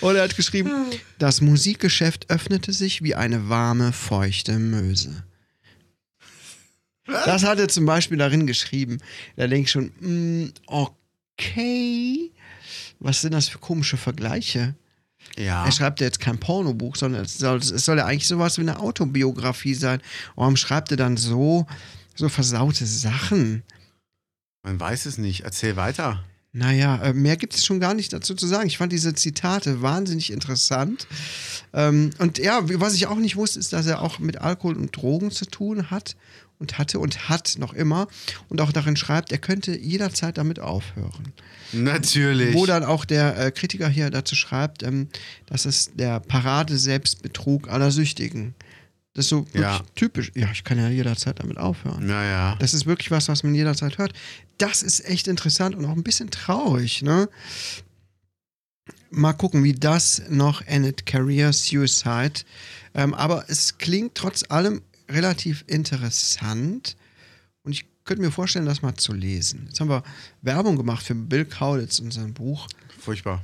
[0.00, 0.70] Und er hat geschrieben,
[1.18, 5.24] das Musikgeschäft öffnete sich wie eine warme, feuchte Möse.
[7.24, 8.98] Das hat er zum Beispiel darin geschrieben.
[9.36, 12.30] Da denke ich schon, mm, okay,
[12.98, 14.74] was sind das für komische Vergleiche?
[15.36, 15.64] Ja.
[15.64, 18.62] Er schreibt ja jetzt kein Pornobuch, sondern es soll, es soll ja eigentlich sowas wie
[18.62, 20.00] eine Autobiografie sein.
[20.34, 21.66] Warum schreibt er dann so,
[22.14, 23.62] so versaute Sachen?
[24.62, 25.42] Man weiß es nicht.
[25.42, 26.24] Erzähl weiter.
[26.52, 28.66] Naja, äh, mehr gibt es schon gar nicht dazu zu sagen.
[28.66, 31.06] Ich fand diese Zitate wahnsinnig interessant.
[31.72, 34.96] Ähm, und ja, was ich auch nicht wusste, ist, dass er auch mit Alkohol und
[34.96, 36.16] Drogen zu tun hat
[36.60, 38.06] und hatte und hat noch immer.
[38.48, 41.32] Und auch darin schreibt, er könnte jederzeit damit aufhören.
[41.72, 42.54] Natürlich.
[42.54, 45.08] Wo dann auch der äh, Kritiker hier dazu schreibt, ähm,
[45.46, 48.54] das ist der Parade-Selbstbetrug aller Süchtigen.
[49.14, 49.80] Das ist so wirklich Ja.
[49.96, 50.30] typisch.
[50.36, 52.06] Ja, ich kann ja jederzeit damit aufhören.
[52.06, 52.56] naja.
[52.60, 54.12] Das ist wirklich was, was man jederzeit hört.
[54.58, 57.28] Das ist echt interessant und auch ein bisschen traurig, ne?
[59.10, 61.06] Mal gucken, wie das noch endet.
[61.06, 62.42] Career Suicide.
[62.94, 66.96] Ähm, aber es klingt trotz allem relativ interessant.
[67.62, 69.64] Und ich könnte mir vorstellen, das mal zu lesen.
[69.68, 70.02] Jetzt haben wir
[70.42, 72.66] Werbung gemacht für Bill Kaulitz und sein Buch.
[72.98, 73.42] Furchtbar.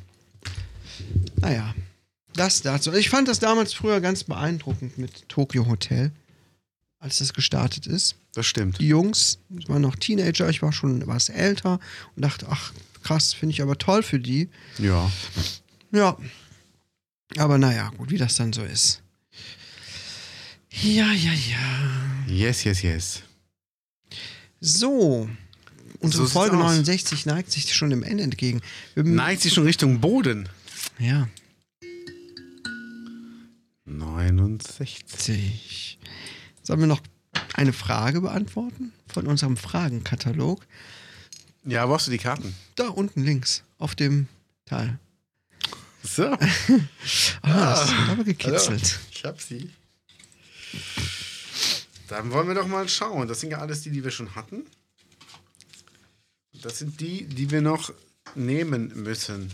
[1.36, 1.74] Naja,
[2.34, 2.92] das dazu.
[2.92, 6.12] Ich fand das damals früher ganz beeindruckend mit Tokyo Hotel,
[6.98, 8.16] als das gestartet ist.
[8.34, 8.80] Das stimmt.
[8.80, 11.78] Die Jungs, ich war noch Teenager, ich war schon was älter
[12.14, 14.50] und dachte, ach krass, finde ich aber toll für die.
[14.78, 15.10] Ja.
[15.92, 16.16] Ja.
[17.38, 19.02] Aber naja, gut, wie das dann so ist.
[20.82, 22.26] Ja, ja, ja.
[22.28, 23.22] Yes, yes, yes.
[24.60, 25.28] So.
[26.00, 26.62] Unsere sieht's Folge aus.
[26.62, 28.60] 69 neigt sich schon dem Ende entgegen.
[28.94, 30.48] Neigt sie schon Richtung Boden.
[30.98, 31.28] Ja.
[33.86, 35.04] 69.
[35.06, 35.98] 60.
[36.62, 37.00] Sollen wir noch
[37.54, 40.66] eine Frage beantworten von unserem Fragenkatalog?
[41.64, 42.54] Ja, wo hast du die Karten?
[42.74, 44.28] Da unten links auf dem
[44.66, 44.98] Teil.
[46.02, 46.36] So.
[47.42, 48.98] Ah, das wird aber gekitzelt.
[49.12, 49.70] Ich hab sie.
[52.08, 53.28] Dann wollen wir doch mal schauen.
[53.28, 54.64] Das sind ja alles die, die wir schon hatten.
[56.62, 57.92] Das sind die, die wir noch
[58.34, 59.50] nehmen müssen.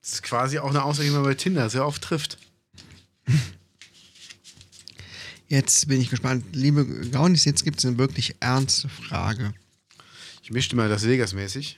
[0.00, 2.38] Das ist quasi auch eine Aussage, die man bei Tinder sehr oft trifft.
[5.48, 6.44] Jetzt bin ich gespannt.
[6.52, 9.52] Liebe Gaunis, jetzt gibt es eine wirklich ernste Frage.
[10.42, 11.76] Ich mischte mal das Vegas-mäßig.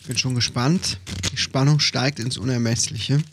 [0.00, 0.98] Ich bin schon gespannt.
[1.50, 3.24] Spannung steigt ins Unermessliche.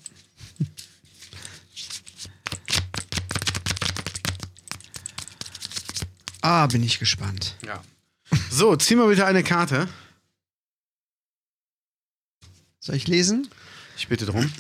[6.42, 7.58] Ah, bin ich gespannt.
[7.64, 7.84] Ja.
[8.50, 9.88] So, zieh mal bitte eine Karte.
[12.80, 13.52] Soll ich lesen?
[13.98, 14.52] Ich bitte drum.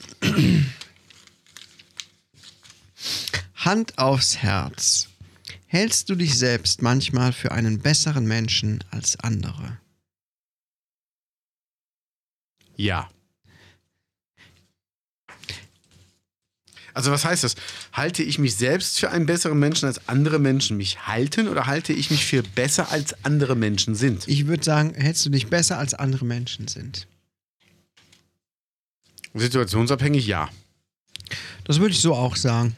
[3.55, 5.10] Hand aufs Herz.
[5.66, 9.80] Hältst du dich selbst manchmal für einen besseren Menschen als andere?
[12.76, 13.10] Ja.
[16.98, 17.54] Also was heißt das?
[17.93, 21.93] Halte ich mich selbst für einen besseren Menschen als andere Menschen mich halten oder halte
[21.93, 24.28] ich mich für besser als andere Menschen sind?
[24.28, 27.06] Ich würde sagen, hältst du dich besser als andere Menschen sind?
[29.36, 30.50] Situationsabhängig ja.
[31.66, 32.76] Das würde ich so auch sagen.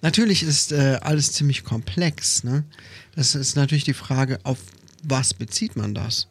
[0.00, 2.44] Natürlich ist äh, alles ziemlich komplex.
[2.44, 2.64] Ne?
[3.14, 4.56] Das ist natürlich die Frage, auf
[5.02, 6.28] was bezieht man das?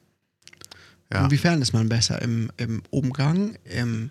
[1.13, 1.25] Ja.
[1.25, 4.09] Inwiefern ist man besser im, im Umgang, im,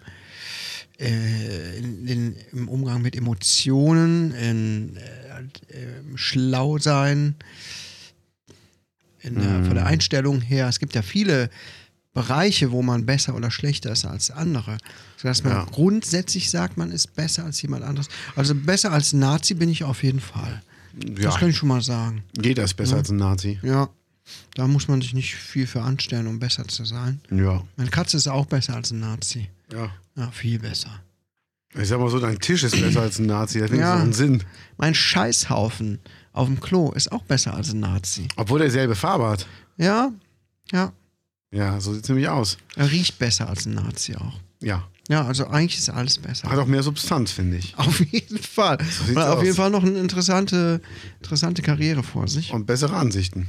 [0.98, 7.34] äh, in, in, im Umgang mit Emotionen, in, äh, im Schlausein,
[9.22, 10.68] in, der- von der Einstellung her.
[10.68, 11.50] Es gibt ja viele
[12.14, 14.78] Bereiche, wo man besser oder schlechter ist als andere.
[15.18, 15.64] Sodass man Ja.
[15.70, 18.08] grundsätzlich sagt, man ist besser als jemand anderes.
[18.36, 20.62] Also besser als Nazi bin ich auf jeden Fall.
[20.94, 22.22] Das Ja, kann ich schon mal sagen.
[22.40, 23.58] jeder ist besser als ein Nazi.
[23.62, 23.90] Ja.
[24.54, 27.20] Da muss man sich nicht viel für anstellen, um besser zu sein.
[27.30, 27.62] Ja.
[27.76, 29.48] Meine Katze ist auch besser als ein Nazi.
[29.72, 29.90] ja.
[30.18, 30.88] Ja, viel besser.
[31.74, 33.58] Ich sag mal so, dein Tisch ist besser als ein Nazi.
[33.58, 33.96] Das finde ich Ja.
[33.98, 34.42] so einen Sinn.
[34.78, 35.98] Mein Scheißhaufen
[36.32, 38.28] auf dem Klo ist auch besser als ein Nazi.
[38.36, 39.46] Obwohl er dieselbe Farbe hat.
[39.76, 40.10] Ja,
[40.72, 40.92] ja.
[41.50, 42.56] Ja, so sieht es nämlich aus.
[42.76, 44.40] Er riecht besser als ein Nazi auch.
[44.62, 44.88] Ja.
[45.08, 46.48] Ja, also eigentlich ist alles besser.
[46.50, 47.76] Hat auch mehr Substanz, finde ich.
[47.76, 48.78] Auf jeden Fall.
[49.08, 50.80] Und auf jeden Fall noch eine interessante,
[51.20, 52.52] interessante Karriere vor sich.
[52.52, 53.48] Und bessere Ansichten.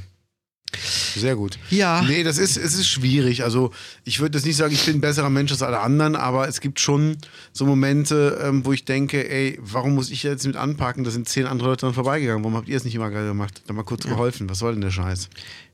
[1.20, 1.58] Sehr gut.
[1.70, 2.02] Ja.
[2.02, 3.44] Nee, das ist, es ist schwierig.
[3.44, 3.72] Also,
[4.04, 6.60] ich würde jetzt nicht sagen, ich bin ein besserer Mensch als alle anderen, aber es
[6.60, 7.16] gibt schon
[7.52, 11.04] so Momente, ähm, wo ich denke, ey, warum muss ich jetzt mit anpacken?
[11.04, 12.42] Da sind zehn andere Leute dran vorbeigegangen.
[12.44, 13.62] Warum habt ihr es nicht immer gemacht?
[13.66, 14.48] Da mal kurz geholfen.
[14.48, 15.28] Was soll denn der Scheiß?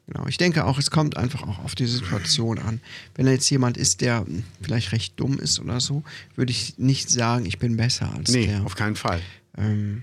[0.07, 0.27] Genau.
[0.27, 2.81] Ich denke auch, es kommt einfach auch auf die Situation an.
[3.15, 6.03] Wenn da jetzt jemand ist, der hm, vielleicht recht dumm ist oder so,
[6.37, 8.65] würde ich nicht sagen, ich bin besser als Nee, der.
[8.67, 9.23] auf keinen Fall.
[9.57, 10.03] Ähm,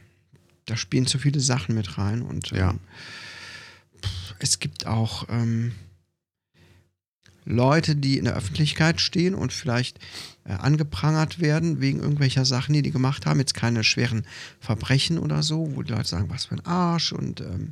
[0.65, 2.76] da spielen zu viele Sachen mit rein und ähm, Ja.
[4.43, 5.73] Es gibt auch ähm,
[7.45, 9.99] Leute, die in der Öffentlichkeit stehen und vielleicht
[10.45, 13.39] äh, angeprangert werden wegen irgendwelcher Sachen, die die gemacht haben.
[13.39, 14.26] Jetzt keine schweren
[14.59, 17.72] Verbrechen oder so, wo die Leute sagen, was für ein Arsch und ähm,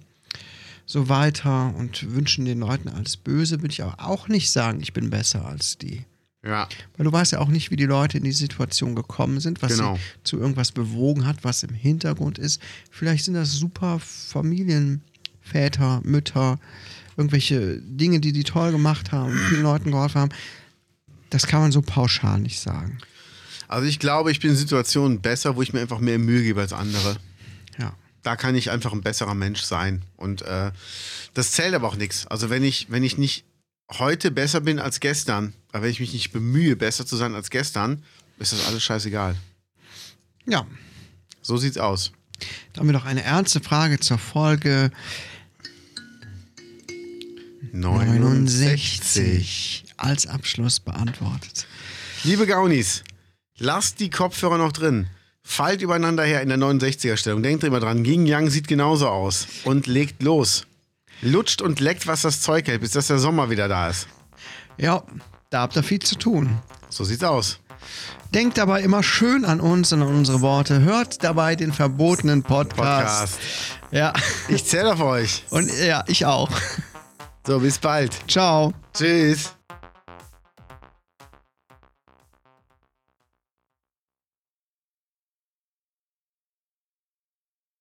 [0.86, 4.92] so weiter und wünschen den Leuten alles Böse, will ich aber auch nicht sagen, ich
[4.94, 6.04] bin besser als die.
[6.44, 6.68] Ja.
[6.98, 9.74] Weil du weißt ja auch nicht, wie die Leute in die Situation gekommen sind, was
[9.74, 9.96] Genau.
[9.96, 12.60] sie zu irgendwas bewogen hat, was im Hintergrund ist.
[12.90, 14.00] Vielleicht sind das super
[15.50, 16.60] Familienväter, Mütter,
[17.18, 20.32] irgendwelche Dinge, die die toll gemacht haben, vielen Leuten geholfen haben.
[21.30, 22.98] Das kann man so pauschal nicht sagen.
[23.68, 26.62] Also ich glaube, ich bin in Situationen besser, wo ich mir einfach mehr Mühe gebe
[26.62, 27.18] als andere.
[27.78, 27.94] Ja.
[28.24, 30.02] Da kann ich einfach ein besserer Mensch sein.
[30.18, 30.72] Und äh,
[31.34, 32.26] das zählt aber auch nichts.
[32.28, 33.46] Also wenn ich, wenn ich nicht
[33.92, 37.50] heute besser bin als gestern, aber wenn ich mich nicht bemühe, besser zu sein als
[37.50, 38.04] gestern,
[38.40, 39.36] ist das alles scheißegal.
[40.48, 40.66] Ja,
[41.42, 42.12] So sieht's aus.
[42.74, 44.90] dann haben wir noch eine ernste Frage zur Folge
[47.74, 51.68] 69 als Abschluss beantwortet.
[52.24, 53.04] Liebe Gaunis,
[53.58, 55.08] lasst die Kopfhörer noch drin.
[55.44, 57.42] Fallt übereinander her in der 69er-Stellung.
[57.42, 59.48] Denkt immer dran, Yin Yang sieht genauso aus.
[59.64, 60.66] Und legt los.
[61.22, 64.08] Lutscht und leckt, was das Zeug hält, bis dass der Sommer wieder da ist.
[64.78, 65.04] Ja,
[65.50, 66.60] da habt ihr viel zu tun.
[66.90, 67.60] So sieht's aus.
[68.34, 70.82] Denkt dabei immer schön an uns und an unsere Worte.
[70.82, 73.38] Hört dabei den verbotenen Podcast.
[73.38, 73.40] Podcast.
[73.92, 74.14] Ja,
[74.50, 75.44] Ich zähle auf euch.
[75.50, 76.52] und ja, ich auch.
[77.46, 78.14] So, bis bald.
[78.28, 78.74] Ciao.
[78.94, 79.59] Tschüss.